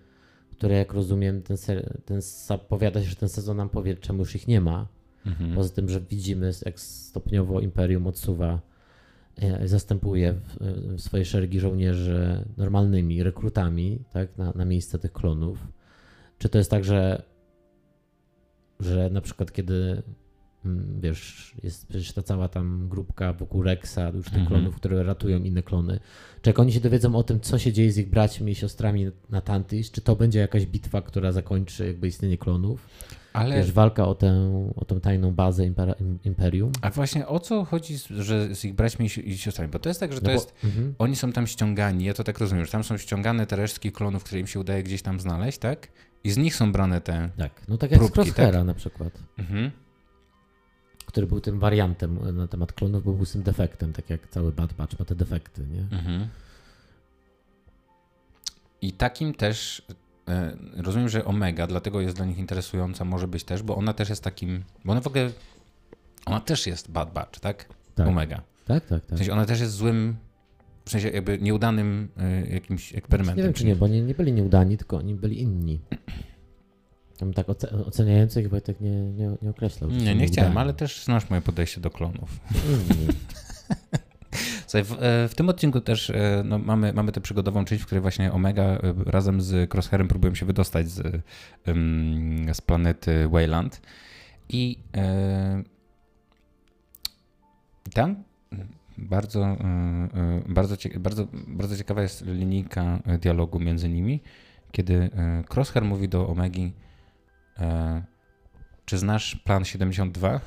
[0.51, 1.57] które jak rozumiem ten,
[2.05, 4.87] ten zapowiada się, że ten sezon nam powie, czemu już ich nie ma.
[5.27, 5.55] mhm.
[5.55, 8.61] Poza tym, że widzimy jak stopniowo Imperium odsuwa, e,
[9.65, 10.57] zastępuje w,
[10.97, 15.69] w swoje szeregi żołnierzy normalnymi rekrutami tak, na, na miejsce tych klonów.
[16.39, 17.23] Czy to jest tak, że,
[18.81, 20.03] że na przykład kiedy
[20.65, 24.47] mm, wiesz, jest przecież ta cała tam grupka wokół Rexa, już tych Mhm.
[24.47, 26.01] klonów, które ratują inne klony.
[26.43, 29.07] Czy jak oni się dowiedzą o tym, co się dzieje z ich braćmi i siostrami
[29.31, 32.89] na Tantis, czy to będzie jakaś bitwa, która zakończy jakby istnienie klonów?
[33.35, 33.57] Ale...
[33.57, 36.73] Wiesz, walka o tę, o tą tajną bazę impera, im- imperium.
[36.83, 39.71] A właśnie o co chodzi, z- że z ich braćmi i si- i siostrami?
[39.71, 40.55] Bo to jest tak, że to No bo- jest...
[40.65, 40.95] mhm.
[40.99, 44.25] Oni są tam ściągani, ja to tak rozumiem, że tam są ściągane te resztki klonów,
[44.25, 45.89] które im się udaje gdzieś tam znaleźć, tak?
[46.25, 47.31] I z nich są brane te...
[47.39, 49.71] Tak, no tak jak Próbki, z Crosshaira na przykład, Mhm.
[51.07, 54.53] który był tym wariantem na temat klonów, bo był z tym defektem, tak jak cały
[54.53, 55.81] Bad Batch ma te defekty, nie?
[55.99, 56.29] Mhm.
[58.83, 59.83] I takim też
[60.77, 64.25] rozumiem, że Omega, dlatego jest dla nich interesująca, może być też, bo ona też jest
[64.25, 65.31] takim, bo ona w ogóle,
[66.27, 67.69] ona też jest Bad Batch, tak?
[67.95, 68.43] Tak, Omega.
[68.65, 69.03] tak, tak.
[69.03, 69.19] W tak.
[69.19, 70.17] sensie ona też jest złym,
[70.85, 73.37] w sensie jakby nieudanym e, jakimś eksperymentem.
[73.37, 75.81] Nie wiem, czy nie, bo oni nie byli nieudani, tylko oni byli inni.
[77.19, 79.91] Tam tak oce- oceniający chyba tak nie, nie, nie określał.
[79.91, 82.31] Nie, nie chciałem, ale też znasz moje podejście do klonów.
[84.83, 88.03] W, e, w tym odcinku też e, no, mamy, mamy tę przygodową część, w której
[88.03, 91.23] właśnie Omega e, razem z Crosshairem próbują się wydostać z,
[92.53, 93.81] z planety Wayland.
[94.49, 94.79] I
[97.95, 98.25] tam
[98.99, 99.57] bardzo,
[100.49, 104.21] bardzo, cie, bardzo, bardzo ciekawa jest linijka dialogu między nimi,
[104.73, 105.11] kiedy
[105.55, 106.73] Crosshair mówi do Omegi
[108.85, 110.31] czy znasz plan 72?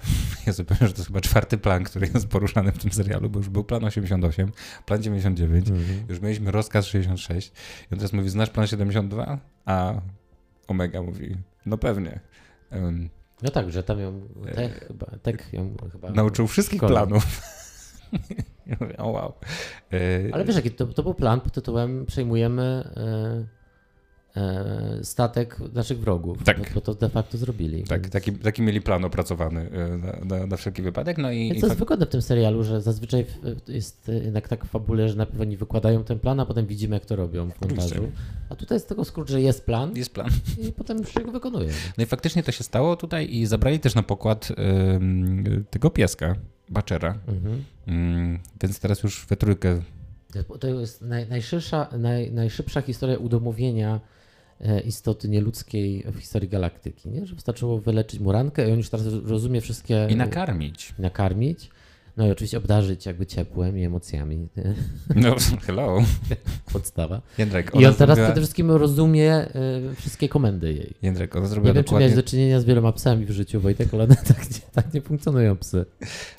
[0.48, 3.40] Ja powiem, że to jest chyba czwarty plan, który jest poruszany w tym serialu, bo
[3.40, 4.52] już był plan 88,
[4.86, 6.06] plan 99, Mhm.
[6.10, 7.52] już mieliśmy rozkaz 66.
[7.92, 9.38] I on teraz mówi, znasz plan 72?
[9.66, 9.94] A
[10.68, 12.20] Omega mówi, no pewnie.
[12.70, 13.10] Em,
[13.42, 14.22] No tak, że tam ją,
[14.56, 16.10] tech, chyba, tech ją chyba...
[16.12, 17.42] nauczył wszystkich planów.
[18.68, 19.34] I mówię, o wow.
[19.94, 19.98] E,
[20.34, 22.64] Ale wiesz, jaki to, to był plan pod tytułem przejmujemy
[22.98, 23.46] e, e,
[25.04, 26.44] statek naszych wrogów.
[26.44, 26.74] Tak.
[26.74, 27.84] Bo, to de facto zrobili.
[27.84, 31.18] tak, więc- taki, taki mieli plan opracowany e, na, na, na wszelki wypadek.
[31.18, 33.26] No i, Więc to jest wygodne w tym serialu, że zazwyczaj
[33.68, 37.06] jest jednak tak w fabule, że najpierw oni wykładają ten plan, a potem widzimy, jak
[37.06, 38.12] to robią w montażu.
[38.50, 40.30] A tutaj jest tego skrót, że jest plan jest plan.
[40.68, 41.70] i potem już go wykonuje.
[41.98, 44.50] No i faktycznie to się stało tutaj i zabrali też na pokład
[45.70, 46.36] tego pieska,
[46.70, 47.18] Baczera.
[47.28, 47.64] Mhm.
[47.88, 49.82] Mm, więc teraz już we trójkę.
[50.60, 54.17] To jest- naj, najszybsza, naj, najszybsza historia udomowienia e,
[54.86, 57.10] istoty nieludzkiej w historii galaktyki.
[57.10, 57.26] Nie?
[57.26, 60.08] Że wystarczyło wyleczyć mu rankę i on już teraz rozumie wszystkie...
[60.10, 60.94] I nakarmić.
[61.00, 61.70] nakarmić.
[62.18, 64.38] No i oczywiście obdarzyć jakby ciepłem i emocjami.
[64.38, 64.74] nie?
[65.22, 66.04] No, hello.
[66.74, 67.22] Podstawa.
[67.38, 69.46] Jędrek, I on teraz zrobiła, przede wszystkim rozumie
[69.92, 70.94] y, wszystkie komendy jej.
[71.02, 72.08] Jędrek, ona Nie zrobiła wiem, czy dokładnie...
[72.08, 75.58] miałeś do czynienia z wieloma psami w życiu, Wojtek, ale tak nie, tak nie funkcjonują
[75.58, 75.86] psy.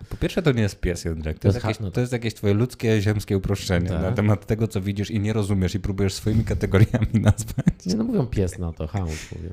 [0.09, 1.37] Po pierwsze, to nie jest pies, Jędrek.
[1.39, 4.03] To, To jest, jakieś, no to jest jakieś twoje ludzkie, ziemskie uproszczenie Tak.
[4.03, 7.87] na temat tego, co widzisz i nie rozumiesz i próbujesz swoimi kategoriami nazwać.
[7.87, 9.51] Nie no mówią pies na to, hound mówią.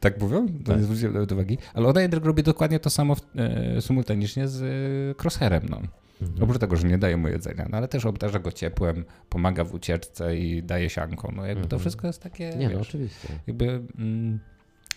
[0.00, 0.48] Tak mówią?
[0.48, 0.76] To Tak.
[0.76, 1.58] nie zwróciłem nawet uwagi.
[1.74, 5.66] Ale Odaedric robi dokładnie to samo w, e, symultanicznie z e, Crosshairem.
[5.70, 5.80] No.
[6.22, 6.42] Mhm.
[6.42, 9.74] Oprócz tego, że nie daje mu jedzenia, no ale też obdarza go ciepłem, pomaga w
[9.74, 11.32] ucieczce i daje sianką.
[11.36, 11.80] No jakby to Mhm.
[11.80, 13.28] wszystko jest takie, Nie, no wiesz, oczywiście.
[13.46, 14.38] jakby mm,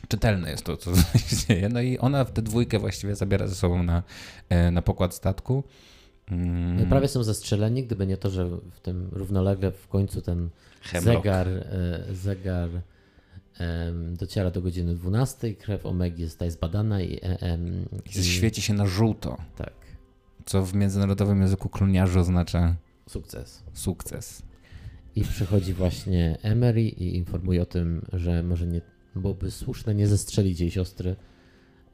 [0.07, 0.95] czytelne jest to, co
[1.27, 1.69] się dzieje.
[1.69, 4.03] No i ona w tę dwójkę właściwie zabiera ze sobą na,
[4.49, 5.63] e, na pokład statku.
[6.31, 10.49] Mm, No, prawie są zastrzeleni, gdyby nie to, że w tym równolegle w końcu ten
[10.81, 11.17] Hemlock.
[11.17, 12.69] zegar, e, zegar
[14.13, 18.85] dociera do godziny 12, krew omegi zostaje zbadana i, e, em, I świeci się na
[18.85, 19.73] żółto, tak,
[20.45, 22.75] co w międzynarodowym języku kloniarzy oznacza
[23.09, 23.63] sukces.
[23.73, 24.43] sukces.
[25.15, 28.81] I przychodzi właśnie Emery i informuje o tym, że może nie
[29.15, 31.15] byłoby słuszne nie zestrzelić jej siostry,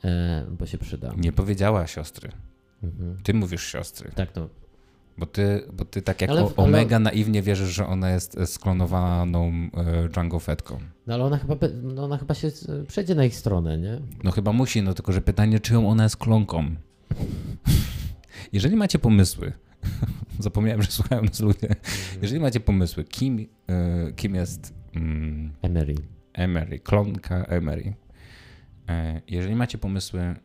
[0.03, 1.13] e, bo się przyda.
[1.17, 2.31] Nie powiedziała siostry.
[2.83, 3.17] Mhm.
[3.23, 4.11] Ty mówisz siostry.
[4.15, 4.49] Tak, no.
[5.19, 9.51] Bo ty, bo ty tak jak Ale- o- Omega naiwnie wierzysz, że ona jest sklonowaną
[10.05, 10.77] e, Django Fettką.
[11.07, 13.99] no ale ona chyba, no ona chyba się e, przejdzie na ich stronę, nie?
[14.23, 16.75] No chyba musi, no tylko że pytanie, czyją ona jest klonką.
[18.53, 19.53] Jeżeli macie pomysły,
[20.39, 21.75] zapomniałem, że słuchają nas ludzie,
[22.21, 25.95] jeżeli macie pomysły, kim, e, kim jest mm, Emery.
[26.33, 27.93] Emery, klonka Emery,
[29.27, 30.35] jeżeli macie pomysły,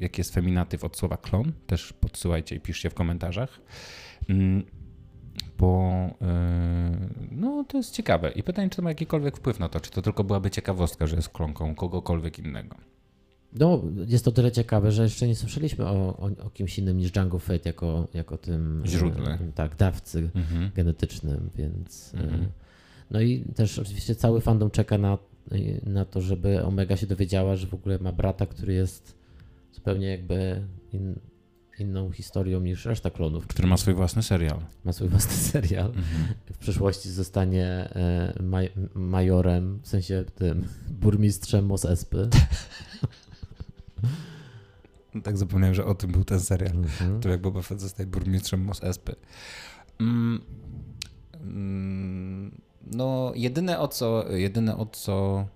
[0.00, 3.60] jaki jest feminatyw od słowa klon, też podsyłajcie i piszcie w komentarzach.
[4.28, 4.62] Mm,
[5.58, 5.90] Bo
[6.22, 6.96] e,
[7.30, 8.30] no, to jest ciekawe.
[8.30, 11.16] I pytanie, czy to ma jakikolwiek wpływ na to, czy to tylko byłaby ciekawostka, że
[11.16, 12.76] jest klonką kogokolwiek innego.
[13.52, 17.10] No, jest to tyle ciekawe, że jeszcze nie słyszeliśmy o, o, o kimś innym niż
[17.10, 19.30] Django Fett jako, jako tym Źródle.
[19.48, 20.70] e, tak, dawcy Mhm.
[20.74, 22.14] genetycznym, więc.
[22.14, 22.46] e, Mhm.
[23.10, 25.18] No i też oczywiście cały fandom czeka na,
[25.86, 29.21] na to, żeby Omega się dowiedziała, że w ogóle ma brata, który jest
[29.72, 31.20] zupełnie jakby in,
[31.78, 33.46] inną historią niż reszta klonów.
[33.46, 34.60] Który ma swój własny serial.
[34.84, 35.86] Ma swój własny serial.
[35.86, 36.04] Mhm.
[36.52, 40.68] W przyszłości zostanie e, maj, majorem, w sensie tym
[41.02, 42.28] burmistrzem Mos Espy.
[45.24, 46.76] Tak zapomniałem, że o tym był ten serial.
[46.76, 47.20] Mhm.
[47.20, 49.14] To jak Boba Fett zostaje burmistrzem Mos Espy.
[50.00, 50.40] Mm,
[51.40, 55.46] mm, no, jedyne o co, jedyne o co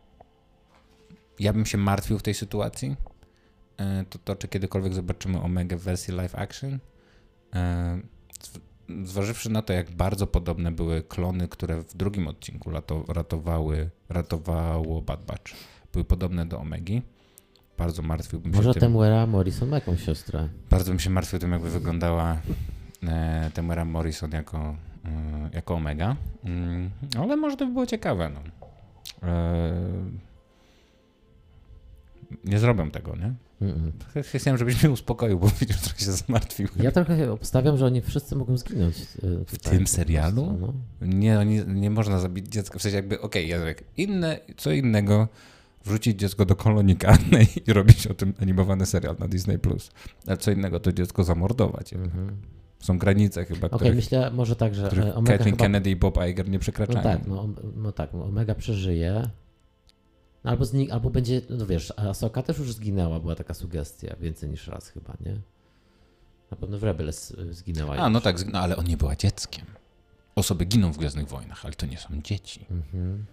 [1.39, 2.97] ja bym się martwił w tej sytuacji,
[4.11, 6.79] to to, czy kiedykolwiek zobaczymy Omega w wersji live action.
[7.55, 7.99] E,
[8.43, 8.61] zw-
[9.05, 15.03] Zważywszy na to, jak bardzo podobne były klony, które w drugim odcinku rato, ratowały, ratowało
[15.03, 15.53] Bad Batch,
[15.93, 17.03] były podobne do Omegi.
[17.79, 18.75] Bardzo martwiłbym się Może.
[18.75, 20.49] Temuera Morrison ma jakąś siostrę.
[20.71, 22.37] Bardzo bym się martwił tym, jakby wyglądała
[23.03, 24.59] e, Tamara Morrison jako,
[25.05, 26.17] e, jako Omega.
[26.45, 28.31] Mm, ale może to by było ciekawe.
[28.35, 28.41] No.
[29.29, 29.73] E,
[32.45, 33.35] nie zrobią tego, nie?
[34.39, 36.69] Chciałem, żebyś mnie uspokoił, bo widzisz, trochę się zmartwił.
[36.83, 38.97] Ja trochę obstawiam, że oni wszyscy mogą zginąć.
[38.99, 39.05] e,
[39.45, 40.47] W tutaj tym po serialu?
[40.47, 40.67] prostu,
[41.01, 41.07] no.
[41.07, 42.79] Nie, nie, nie można zabić dziecka.
[42.79, 45.29] W sensie jakby, okej, Jacek, inne, co innego
[45.85, 49.59] wrzucić dziecko do kolonii karnej i robić o tym animowany serial na Disney+.
[50.27, 51.93] Ale co innego to dziecko zamordować.
[51.93, 52.37] Mhm.
[52.81, 55.65] Są granice chyba, Okej, których, myślę może tak, że e, Omega Kathleen chyba...
[55.65, 57.03] Kennedy i Bob Iger nie No przekraczają.
[57.03, 59.23] tak, no, no tak, no Omega przeżyje.
[60.45, 64.51] No albo, zni- albo będzie, no wiesz, Asoka też już zginęła, była taka sugestia, więcej
[64.51, 65.41] niż raz chyba, nie?
[66.51, 67.97] Na pewno w Rebels zginęła.
[67.97, 68.13] A, już.
[68.13, 69.65] no tak, no, ale on nie była dzieckiem.
[70.37, 72.67] Osoby giną w Gwiezdnych Wojnach, ale to nie są dzieci.
[72.71, 73.27] Mhm.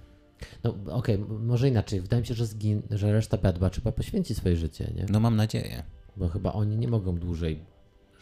[0.64, 2.02] No okej, m- może inaczej.
[2.02, 5.06] Wydaje mi się, że, zgin- że reszta Bad Batch chyba poświęci swoje życie, nie?
[5.10, 5.84] No mam nadzieję.
[6.18, 7.60] Bo chyba oni nie mogą dłużej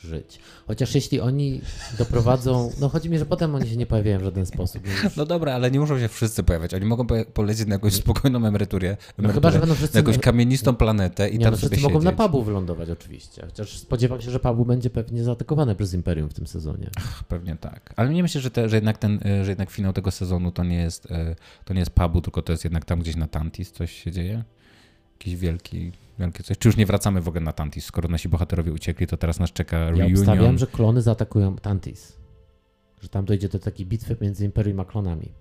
[0.03, 0.39] żyć.
[0.67, 1.61] Chociaż jeśli oni
[1.97, 4.83] doprowadzą, no chodzi mi, że potem oni się nie pojawiają w żaden sposób.
[4.85, 6.73] No już, No dobra, ale nie muszą się wszyscy pojawiać.
[6.73, 9.97] Oni mogą po- polecieć na jakąś spokojną emeryturę, no chyba, że będą na wszyscy...
[9.97, 12.17] jakąś kamienistą planetę i nie, tam no sobie wszyscy mogą siedzieć.
[12.17, 13.45] na pubu wylądować oczywiście.
[13.45, 16.89] Chociaż spodziewam się, że pubu będzie pewnie zaatakowane przez Imperium w tym sezonie.
[17.27, 17.93] Pewnie tak.
[17.95, 20.63] Ale nie myślę, że, te, że, jednak ten, e, że jednak finał tego sezonu to
[20.63, 21.35] nie jest, e,
[21.65, 24.43] to nie jest pubu, tylko to jest jednak tam gdzieś na Tantis coś się dzieje.
[25.21, 26.57] Jakiś wielki, wielkie coś.
[26.57, 27.85] Czy już nie wracamy w ogóle na Tantis?
[27.85, 30.17] Skoro nasi bohaterowie uciekli, to teraz nas czeka Ja reunion.
[30.17, 32.17] obstawiam, że klony zaatakują Tantis.
[33.01, 35.31] Że tam dojdzie do takiej bitwy między Imperium a klonami.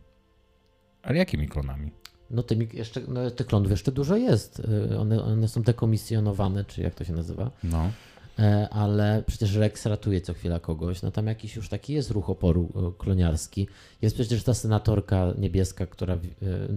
[1.02, 1.90] Ale jakimi klonami?
[2.30, 4.58] No tymi jeszcze, no, tych klonów jeszcze dużo jest.
[4.92, 7.50] Y, One, one są dekomisjonowane, czy jak to się nazywa.
[7.64, 7.90] No.
[8.38, 11.02] E, ale przecież Rex ratuje co chwila kogoś.
[11.02, 13.68] No tam jakiś już taki jest ruch oporu e, kloniarski.
[14.02, 16.28] Jest przecież ta senatorka niebieska, która w, e,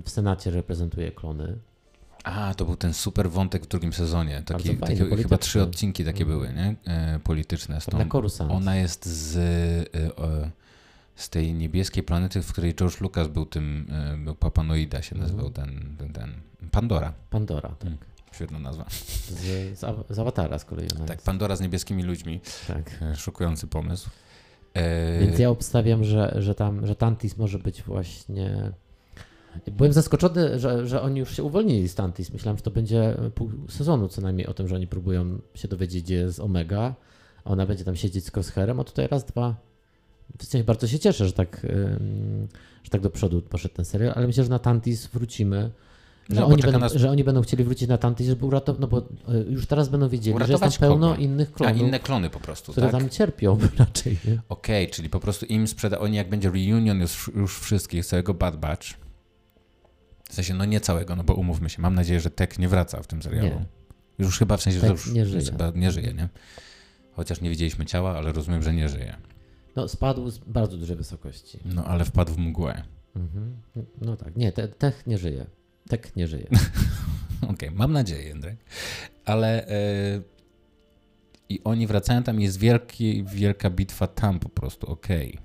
[0.06, 1.58] w Senacie reprezentuje klony.
[2.24, 4.42] A, to był ten super wątek w drugim sezonie.
[4.46, 6.40] Taki, fajny, taki, chyba trzy odcinki takie Mhm.
[6.40, 6.76] były, nie?
[6.94, 7.82] E, polityczne.
[7.82, 8.52] Z tą, Coruscant.
[8.52, 9.36] ona jest z,
[9.96, 10.52] e,
[11.16, 15.48] z tej niebieskiej planety, w której George Lucas był tym, e, był Papanoida się nazywał
[15.48, 15.70] Mhm.
[15.70, 16.34] ten, ten, ten.
[16.72, 17.14] Pandora.
[17.30, 17.88] Pandora, tak.
[17.88, 17.98] Mm.
[18.32, 18.86] Świetna nazwa.
[18.90, 21.26] Z, z, Aw- z Awatara z kolei Tak, jest.
[21.26, 22.40] Pandora z niebieskimi ludźmi.
[22.68, 22.92] tak.
[23.02, 24.10] E, Szokujący pomysł.
[24.74, 28.72] E, Więc ja obstawiam, że, że tam, że Tantis może być właśnie
[29.72, 32.34] Byłem zaskoczony, że, że oni już się uwolnili z Tantis.
[32.34, 36.04] Myślałem, że to będzie pół sezonu co najmniej o tym, że oni próbują się dowiedzieć,
[36.04, 36.96] gdzie jest Omega,
[37.46, 39.56] a ona będzie tam siedzieć z Crosshairem, a tutaj raz, dwa.
[40.40, 41.68] W sensie bardzo się cieszę, że tak,
[42.84, 45.72] że tak do przodu poszedł ten serial, ale myślę, że na Tantis wrócimy.
[46.30, 48.88] Że, No, oni będą, nas- że oni będą chcieli wrócić na Tantis, żeby uratować, no
[48.88, 49.04] bo y,
[49.50, 51.22] już teraz będą wiedzieli, że jest Uratować tam pełno kogo?
[51.22, 53.00] innych A klonów, inne klony po prostu, które tak?
[53.02, 54.18] tam cierpią raczej.
[54.50, 58.58] Okej, czyli po prostu im sprzeda, oni jak będzie reunion już, już wszystkich, całego Bad
[58.58, 58.88] Batch,
[60.30, 63.04] w sensie, no nie całego, no bo umówmy się, mam nadzieję, że Tek nie wraca
[63.04, 63.50] w tym serialu.
[63.50, 63.66] Nie.
[64.20, 65.46] Już chyba w sensie, że już nie żyje.
[65.46, 66.30] chyba nie żyje, nie?
[67.12, 69.18] Chociaż nie widzieliśmy ciała, ale rozumiem, że nie żyje.
[69.76, 71.60] No spadł z bardzo dużej wysokości.
[71.66, 72.84] No ale wpadł w mgłę.
[73.16, 73.56] Mhm.
[74.02, 75.46] No tak, nie, te, Tech nie żyje.
[75.90, 76.48] Tek nie żyje.
[77.52, 78.58] Okej, mam nadzieję, Jędrek.
[79.26, 80.22] Ale e,
[81.50, 85.38] i oni wracają tam, jest wielki, wielka bitwa tam po prostu, okej.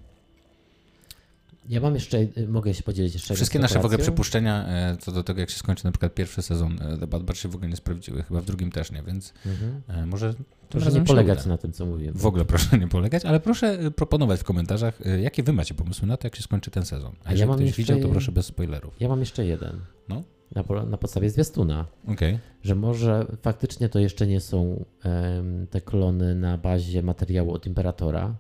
[1.69, 5.13] Ja mam jeszcze, y, mogę się podzielić jeszcze Wszystkie nasze w ogóle przypuszczenia e, co
[5.13, 7.55] do tego, jak się skończy na przykład pierwszy sezon e, The Bad Batch się w
[7.55, 9.83] ogóle nie sprawdziły, chyba w drugim też nie, więc Mhm.
[9.89, 10.35] e, może
[10.69, 12.15] Proszę nie polegać na tym, co mówiłem.
[12.15, 16.17] W ogóle proszę nie polegać, ale proszę proponować w komentarzach, jakie wy macie pomysły na
[16.17, 17.13] to, jak się skończy ten sezon.
[17.25, 18.95] A ja jeżeli mam ktoś jeszcze- widział, to proszę bez spoilerów.
[19.01, 19.81] Ja mam jeszcze jeden.
[20.09, 20.23] No.
[20.55, 22.39] Na, po- na podstawie zwiastuna, Okej.
[22.63, 28.35] że może faktycznie to jeszcze nie są em, te klony na bazie materiału od Imperatora.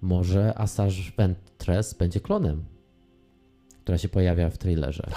[0.00, 2.64] Może Asajj Ventress będzie klonem,
[3.82, 5.10] która się pojawia w trailerze.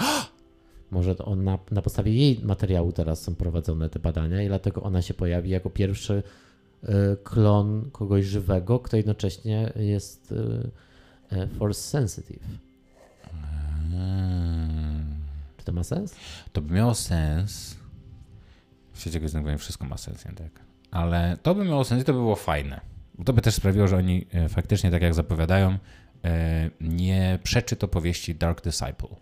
[0.90, 4.82] Może to on na, na podstawie jej materiału teraz są prowadzone te badania i dlatego
[4.82, 6.22] ona się pojawi jako pierwszy
[6.82, 10.34] e, klon kogoś żywego, kto jednocześnie jest
[11.32, 12.42] e, e, force sensitive.
[13.92, 15.14] Mm.
[15.56, 16.16] Czy to ma sens?
[16.52, 17.76] To by miało sens.
[18.92, 20.50] W świecie gry wszystko ma sens, nie tak?
[20.90, 22.89] Ale to by miało sens i to by było fajne.
[23.24, 25.78] To by też sprawiło, że oni e, faktycznie, tak jak zapowiadają,
[26.24, 29.16] e, nie przeczy to powieści Dark Disciple,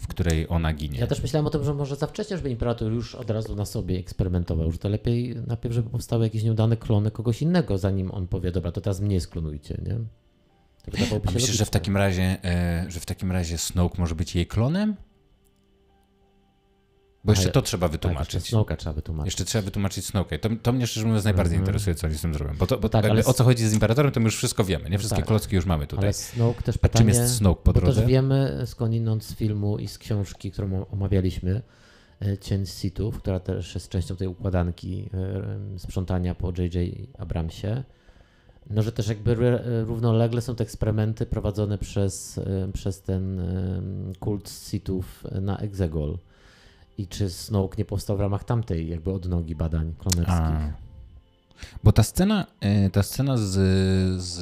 [0.00, 0.98] w której ona ginie.
[0.98, 3.64] Ja też myślałem o tym, że może za wcześnie, żeby Imperator już od razu na
[3.64, 8.28] sobie eksperymentował, że to lepiej najpierw, żeby powstały jakieś nieudane klony kogoś innego, zanim on
[8.28, 9.98] powie, dobra, to teraz mnie sklonujcie, nie?
[10.84, 14.34] Wydawałoby A myślisz, że w takim razie, e, że w takim razie Snoke może być
[14.34, 14.96] jej klonem?
[17.24, 18.48] Bo jeszcze to trzeba Tak, jeszcze wytłumaczyć.
[18.48, 19.26] Snowka trzeba wytłumaczyć.
[19.26, 20.38] Jeszcze trzeba wytłumaczyć Snoke.
[20.38, 21.62] To, to mnie szczerze mówiąc najbardziej Mhm.
[21.66, 22.54] interesuje, co oni z tym zrobią.
[22.58, 24.90] Bo, to, bo Tak, ale o co chodzi z Imperatorem, to my już wszystko wiemy.
[24.90, 25.26] Nie wszystkie Tak.
[25.26, 26.04] klocki już mamy tutaj.
[26.04, 28.00] Ale Snoke też A pytanie, czym jest Snoke po bo drodze?
[28.00, 31.62] też wiemy skądinąd z filmu i z książki, którą omawialiśmy,
[32.22, 35.10] e, Cień Sithów, która też jest częścią tej układanki
[35.74, 36.94] e, sprzątania po J.J.
[37.18, 37.82] Abramsie,
[38.70, 39.34] no że też jakby
[39.86, 43.82] równolegle są te eksperymenty prowadzone przez, e, przez ten e,
[44.20, 46.18] kult Sithów na Exegol.
[46.98, 50.36] I czy Snoke nie powstał w ramach tamtej jakby odnogi badań klonerskich?
[50.36, 50.72] A.
[51.84, 53.42] Bo ta scena, e, ta scena z,
[54.22, 54.32] z,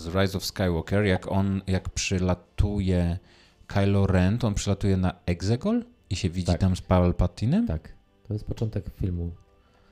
[0.00, 3.18] z Rise of Skywalker, jak on, jak przylatuje
[3.66, 6.60] Kylo Ren, to on przylatuje na Exegol i się widzi Tak.
[6.60, 7.66] tam z Palpatinem?
[7.66, 7.92] Tak,
[8.28, 9.30] to jest początek filmu.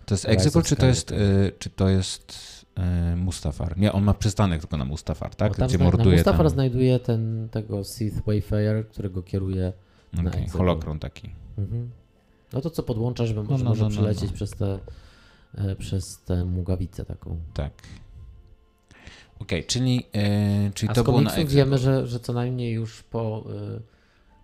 [0.07, 1.17] To jest Exegol, czy to jest, e,
[1.59, 2.35] czy to jest
[2.75, 3.79] e, Mustafar?
[3.79, 5.57] Nie, on ma przystanek tylko na Mustafar, tak?
[5.57, 6.51] Tam Gdzie zna- morduje Mustafar tam.
[6.51, 9.73] znajduje ten, tego Sith Wayfarer, którego kieruje.
[10.13, 10.49] na Exegol.
[10.49, 11.31] holokron taki.
[11.59, 11.91] Mhm.
[12.53, 14.37] No to co podłącza, żeby No, no, może no, no, przelecieć no.
[14.37, 14.79] przez tę
[15.55, 17.41] e, przez tę mugawicę taką.
[17.55, 17.73] Tak.
[19.39, 23.03] Okej, czyli, e, czyli A to z było na wiemy, że, że co najmniej już
[23.03, 23.45] po,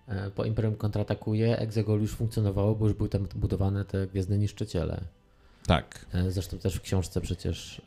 [0.09, 5.01] e, po Imperium kontratakuje Exegol już funkcjonowało, bo już były tam budowane te Gwiezdne Niszczyciele.
[5.67, 6.07] Tak.
[6.29, 7.83] Zresztą też w książce przecież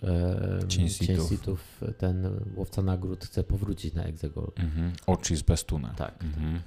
[0.68, 1.82] Cień Sithów.
[1.97, 4.51] Ten łowca nagród chce powrócić na Exegol.
[4.55, 4.93] Mhm.
[5.07, 5.93] Oczy z Bestuna.
[5.97, 6.24] Tak.
[6.24, 6.61] Mhm.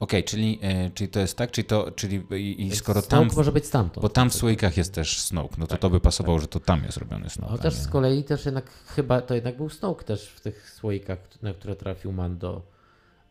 [0.00, 3.36] Okej, czyli, e, czyli to jest tak, czyli, to, czyli i, i skoro Snoke tam,
[3.36, 4.02] może być stamtąd.
[4.02, 6.60] bo tam w słoikach jest też Snoke, no to Tak, to by pasowało, że to
[6.60, 7.50] tam jest robiony Snoke.
[7.52, 11.18] Chociaż nie- z kolei też jednak chyba to jednak był Snoke też w tych słoikach,
[11.42, 12.62] na które trafił Mando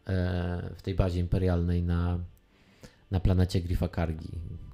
[0.08, 2.20] e, w tej bazie imperialnej na,
[3.12, 4.30] na planecie Grifa Kargi,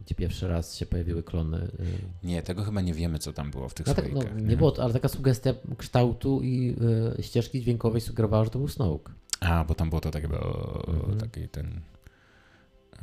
[0.06, 1.58] gdzie pierwszy raz się pojawiły klony.
[1.58, 2.28] e.
[2.28, 4.42] Nie, tego chyba nie wiemy, co tam było w tych No tak, no, słoikach.
[4.42, 6.76] nie było, ale taka sugestia kształtu i
[7.20, 9.14] e, ścieżki dźwiękowej sugerowała, że to był Snoke.
[9.40, 11.20] A, bo tam było to takie, o, Mhm.
[11.20, 11.82] taki ten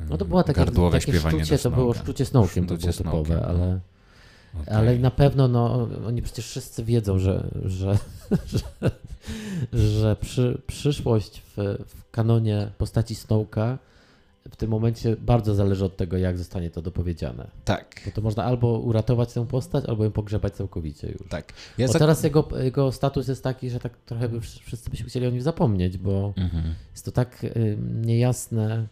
[0.09, 1.97] No to było takie, gardłowe takie śpiewanie szczucie, do to było Snoke'a.
[2.03, 3.47] szczucie Snoke'iem, to było typowe, Snoke'iem, no.
[3.47, 3.79] ale...
[4.61, 4.73] Okej.
[4.75, 7.97] Ale na pewno no, oni przecież wszyscy wiedzą, że, że,
[8.53, 8.91] że,
[9.73, 11.57] że przy, przyszłość w,
[11.87, 13.77] w kanonie postaci Snowka
[14.51, 17.47] w tym momencie bardzo zależy od tego, jak zostanie to dopowiedziane.
[17.65, 21.29] Tak, Bo to można albo uratować tę postać, albo ją pogrzebać całkowicie już.
[21.29, 21.53] tak.
[21.77, 25.09] Ja Bo teraz jego, jego status jest taki, że tak trochę by wsz- wszyscy byśmy
[25.09, 26.73] chcieli o nim zapomnieć, bo Mhm.
[26.91, 28.87] jest to tak y, niejasne,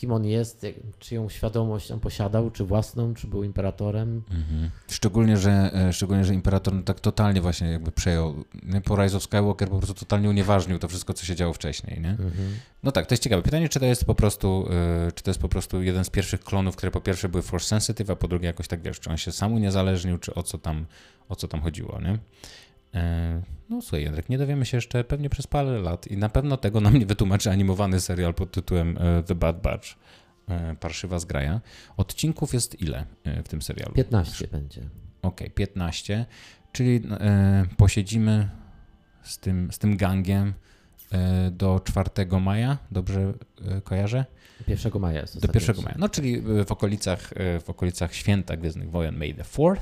[0.00, 4.22] kim on jest, jak, czyją świadomość on posiadał, czy własną, czy był imperatorem.
[4.30, 4.70] Mhm.
[4.90, 8.44] Szczególnie, że, e, szczególnie, że imperator no, tak totalnie właśnie jakby przejął.
[8.84, 12.10] Po Rise of Skywalker po prostu totalnie unieważnił to wszystko, co się działo wcześniej, nie?
[12.10, 12.54] Mhm.
[12.82, 13.42] No tak, to jest ciekawe.
[13.42, 14.68] Pytanie, czy to jest po prostu,
[15.08, 17.66] y, czy to jest po prostu jeden z pierwszych klonów, które po pierwsze były force
[17.66, 20.58] sensitive, a po drugie jakoś tak wiesz, czy on się sam uniezależnił, czy o co
[20.58, 20.86] tam,
[21.28, 22.18] o co tam chodziło, nie?
[22.94, 26.56] E, no słuchaj, Jędrek, nie dowiemy się jeszcze pewnie przez parę lat i na pewno
[26.56, 29.88] tego nam nie wytłumaczy animowany serial pod tytułem e, The Bad Batch,
[30.48, 31.60] e, Parszywa zgraja.
[31.96, 33.06] Odcinków jest ile
[33.44, 33.94] w tym serialu?
[33.94, 34.80] 15 będzie.
[35.22, 36.26] Okej, okay, 15,
[36.72, 37.02] czyli
[37.76, 38.48] posiedzimy
[39.22, 40.54] z tym, z tym gangiem
[41.50, 43.32] do 4 maja, dobrze
[43.84, 44.24] kojarzę?
[44.68, 47.30] 1 maja jest Do 1 maja, no czyli w okolicach,
[47.64, 49.78] w okolicach święta Gwiezdnych Wojen May the 4th.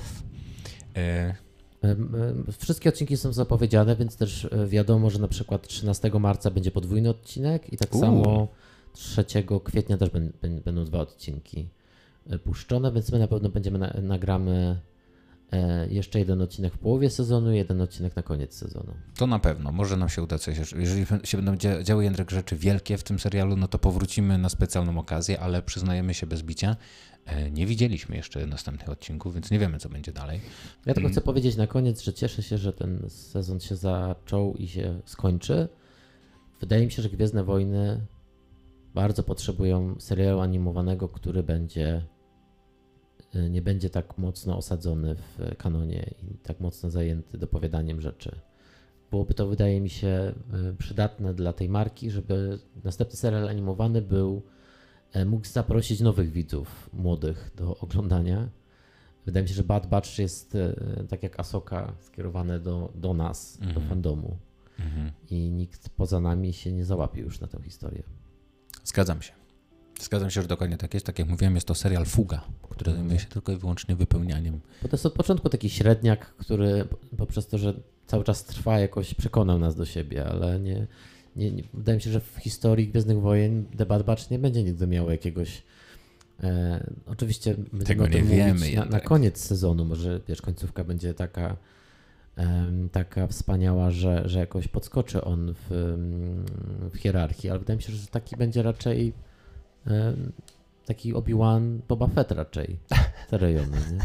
[2.59, 7.11] Wszystkie odcinki są zapowiedziane, więc też e, wiadomo, że na przykład 13 marca będzie podwójny
[7.11, 8.49] odcinek i tak samo
[8.93, 9.25] 3
[9.65, 10.11] kwietnia też
[10.65, 11.69] będą dwa odcinki
[12.31, 14.81] e, puszczone, więc my na pewno będziemy nagramy
[15.91, 18.95] jeszcze jeden odcinek w połowie sezonu, jeden odcinek na koniec sezonu.
[19.17, 20.73] To na pewno, może nam się uda coś.
[20.79, 24.99] Jeżeli się będą działy Jędrek rzeczy wielkie w tym serialu, no to powrócimy na specjalną
[24.99, 26.77] okazję, ale przyznajemy się bez bicia,
[27.29, 30.41] E, nie widzieliśmy jeszcze następnych odcinków, więc nie wiemy, co będzie dalej.
[30.87, 31.13] Ja tylko mm.
[31.13, 35.69] chcę powiedzieć na koniec, że cieszę się, że ten sezon się zaczął i się skończy.
[36.61, 38.07] Wydaje mi się, że Gwiezdne Wojny
[38.95, 42.03] bardzo potrzebują serialu animowanego, który będzie e,
[43.51, 48.41] nie będzie tak mocno osadzony w kanonie i tak mocno zajęty dopowiadaniem rzeczy.
[49.11, 50.35] Byłoby to, wydaje mi się, e,
[50.79, 54.43] przydatne dla tej marki, żeby następny serial animowany był
[55.13, 58.49] E, mógł zaprosić nowych widzów, młodych do oglądania.
[59.27, 60.75] Wydaje mi się, że Bad Batch jest e,
[61.09, 63.75] tak jak Asoka skierowane do, do nas, mm -hmm.
[63.75, 63.89] do mhm.
[63.89, 64.37] fandomu.
[64.79, 65.13] Mm -hmm.
[65.31, 68.03] I nikt poza nami się nie załapie już na tę historię.
[68.85, 69.38] Zgadzam się.
[70.01, 71.07] Zgadzam się, że dokładnie tak jest.
[71.07, 74.61] Tak jak mówiłem, jest to serial Fuga, który zajmuje się tylko i wyłącznie wypełnianiem.
[74.83, 76.85] Bo to jest od początku taki średniak, który
[77.17, 77.75] poprzez to, że
[78.07, 80.87] cały czas trwa, jakoś przekonał nas do siebie, ale nie,
[81.37, 84.63] nie, nie, wydaje mi się, że w historii Gwiezdnych Wojen The Bad Batch nie będzie
[84.63, 85.63] nigdy miał jakiegoś.
[86.43, 88.73] E, oczywiście tego nie wiemy.
[88.75, 91.57] Na, na, koniec sezonu, może wiesz, końcówka będzie taka,
[92.93, 95.97] taka wspaniała, że, że jakoś podskoczy on w,
[96.93, 99.13] w hierarchii, ale wydaje mi się, że taki będzie raczej
[100.87, 102.79] taki Obi-Wan Boba Fett raczej
[103.31, 103.77] te rejony.
[103.93, 103.99] Nie?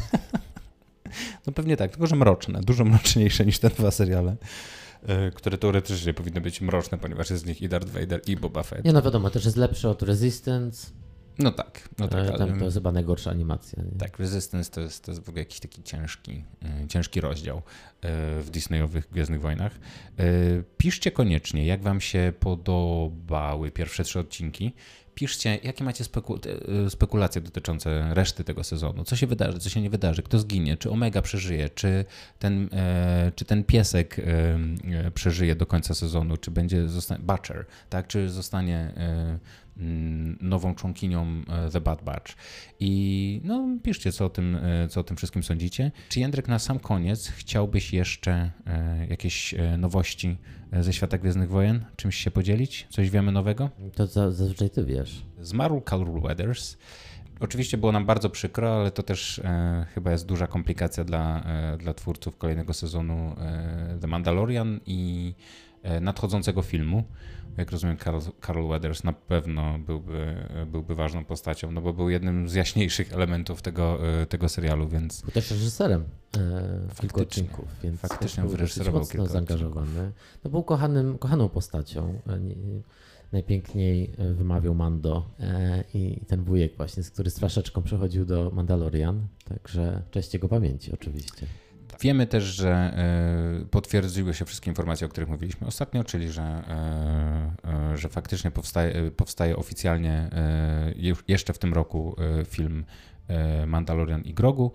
[1.47, 4.35] No pewnie tak, tylko że mroczne, dużo mroczniejsze niż te dwa seriale.
[5.07, 8.63] E, które teoretycznie powinny być mroczne, ponieważ jest z nich i Darth Vader, i Boba
[8.63, 8.85] Fett.
[8.85, 10.87] Nie no wiadomo, też jest lepszy od Resistance.
[11.39, 12.19] No tak, no tak.
[12.19, 13.83] Ale, tam to jest chyba najgorsza animacja.
[13.83, 13.99] Nie?
[13.99, 16.43] Tak, Resistance to jest, to jest w ogóle jakiś taki ciężki,
[16.83, 17.61] e, ciężki rozdział e,
[18.41, 19.79] w Disneyowych Gwiezdnych Wojnach.
[20.77, 24.73] Piszcie koniecznie, jak wam się podobały pierwsze trzy odcinki
[25.15, 29.03] piszcie, jakie macie e, spekulacje dotyczące reszty tego sezonu.
[29.03, 32.05] Co się wydarzy, co się nie wydarzy, kto zginie, czy Omega przeżyje, czy
[32.39, 34.23] ten, e, czy ten piesek e,
[35.07, 39.39] e przeżyje do końca sezonu, czy będzie zostanie Butcher, tak, czy zostanie e,
[40.41, 42.33] nową członkinią e, The Bad Batch.
[42.79, 45.91] I no, piszcie, co o, tym, e, co o tym wszystkim sądzicie.
[46.09, 50.37] Czy Jędrek na sam koniec chciałbyś jeszcze e, jakieś nowości
[50.79, 51.85] ze świata Gwiezdnych Wojen?
[51.95, 52.87] Czymś się podzielić?
[52.89, 53.69] Coś wiemy nowego?
[53.95, 55.25] To zazwyczaj ty wiesz.
[55.41, 56.77] Zmarł Carl Weathers.
[57.39, 61.77] Oczywiście było nam bardzo przykro, ale to też e, chyba jest duża komplikacja dla, e,
[61.77, 65.33] dla twórców kolejnego sezonu e, The Mandalorian i
[66.01, 67.03] nadchodzącego filmu
[67.57, 70.35] jak rozumiem, Carl, Carl Weathers na pewno byłby,
[70.67, 75.21] byłby ważną postacią, no bo był jednym z jaśniejszych elementów tego, e, tego serialu, więc...
[75.21, 76.03] Był też reżyserem
[76.37, 80.11] e, kilku odcinków, więc faktycznie wyreżyserował mocno zaangażowany.
[80.43, 82.19] No był kochanym, kochaną postacią.
[82.27, 82.39] E,
[83.31, 85.25] najpiękniej e, wymawiał Mando
[85.93, 90.93] i ten wujek właśnie, z który z flaszeczką przechodził do Mandalorian, także cześć jego pamięci
[90.93, 91.47] oczywiście.
[92.01, 97.91] Wiemy też, że e, potwierdziły się wszystkie informacje, o których mówiliśmy ostatnio, czyli że, e,
[97.93, 100.29] e, że faktycznie powstaje, powstaje oficjalnie
[101.27, 102.15] jeszcze w tym roku
[102.45, 102.85] film
[103.67, 104.71] Mandalorian i Grogu,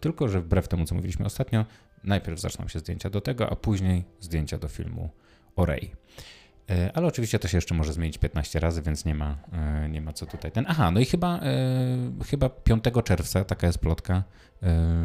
[0.00, 1.64] tylko że wbrew temu, co mówiliśmy ostatnio,
[2.04, 5.10] najpierw zaczną się zdjęcia do tego, a później zdjęcia do filmu
[5.56, 5.92] o Rey.
[6.70, 10.00] E, ale oczywiście to się jeszcze może zmienić 15 razy, więc nie ma, e, nie
[10.00, 10.64] ma co tutaj ten.
[10.68, 14.22] Aha, no i chyba, e, chyba 5 czerwca, taka jest plotka,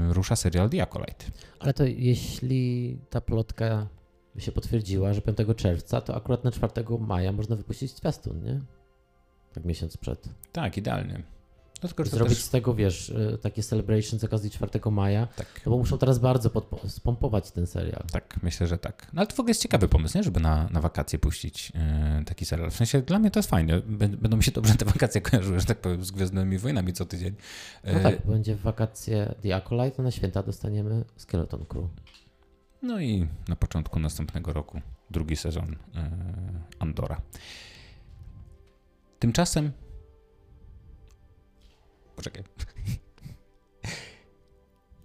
[0.10, 1.26] rusza serial The Acolyte.
[1.60, 3.88] Ale to jeśli ta plotka
[4.36, 8.62] by się potwierdziła, że 5 czerwca, to akurat na 4 maja można wypuścić zwiastun, nie?
[9.54, 10.30] Tak miesiąc przed.
[10.52, 11.24] Tak, idealnie.
[11.84, 15.28] No, Zrobić też- z tego, wiesz, y, takie celebration z okazji 4 maja.
[15.28, 15.62] Tak.
[15.66, 18.04] No bo muszą teraz bardzo podpo- spompować ten serial.
[18.12, 19.08] Tak, myślę, że tak.
[19.14, 20.24] No ale to w ogóle jest ciekawy pomysł, nie?
[20.24, 22.72] żeby na, na wakacje puścić e, taki serial.
[22.72, 23.80] W sensie dla mnie to jest fajne.
[23.82, 27.06] Bę- Będą mi się dobrze te wakacje kojarzyły, że tak powiem, z Gwiezdnymi Wojnami co
[27.06, 27.36] tydzień.
[27.84, 31.86] E, No tak, będzie w wakacje The Acolyte, a na święta dostaniemy Skeleton Crew.
[32.82, 36.12] No i na początku następnego roku drugi sezon e,
[36.80, 37.22] Andora.
[39.20, 39.72] Tymczasem.
[42.22, 42.44] Poczekaj.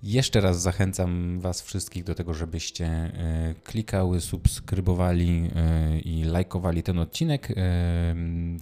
[0.02, 6.98] Jeszcze raz zachęcam Was wszystkich do tego, żebyście e, klikały, subskrybowali e, i lajkowali ten
[6.98, 7.50] odcinek.
[7.50, 8.14] E,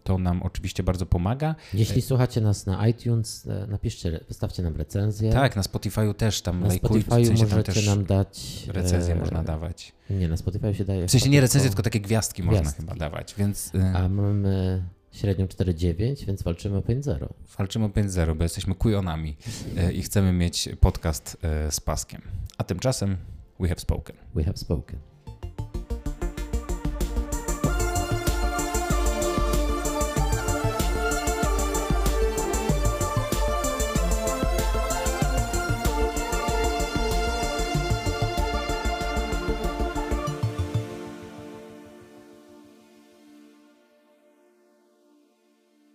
[0.05, 1.55] To nam oczywiście bardzo pomaga.
[1.75, 5.33] Jeśli słuchacie nas na iTunes, napiszcie, wystawcie nam recenzję.
[5.33, 7.07] Tak, na Spotify'u też tam Na lajkujcie.
[7.07, 8.65] Spotify w sensie możecie też nam dać.
[8.69, 9.93] recenzje e, można dawać.
[10.11, 11.07] Nie, na Spotify się daje.
[11.09, 12.83] W sensie nie recenzje, tylko takie gwiazdki, można Gwiazdki.
[12.83, 14.83] chyba dawać, więc A mamy
[15.15, 17.29] średnią 4,9, więc walczymy o 5,0.
[17.59, 19.37] walczymy o 5-0, bo jesteśmy kujonami
[19.77, 22.23] e, i chcemy mieć podcast e, z paskiem.
[22.59, 23.17] A tymczasem
[23.61, 24.17] we have spoken.
[24.35, 25.14] We have spoken.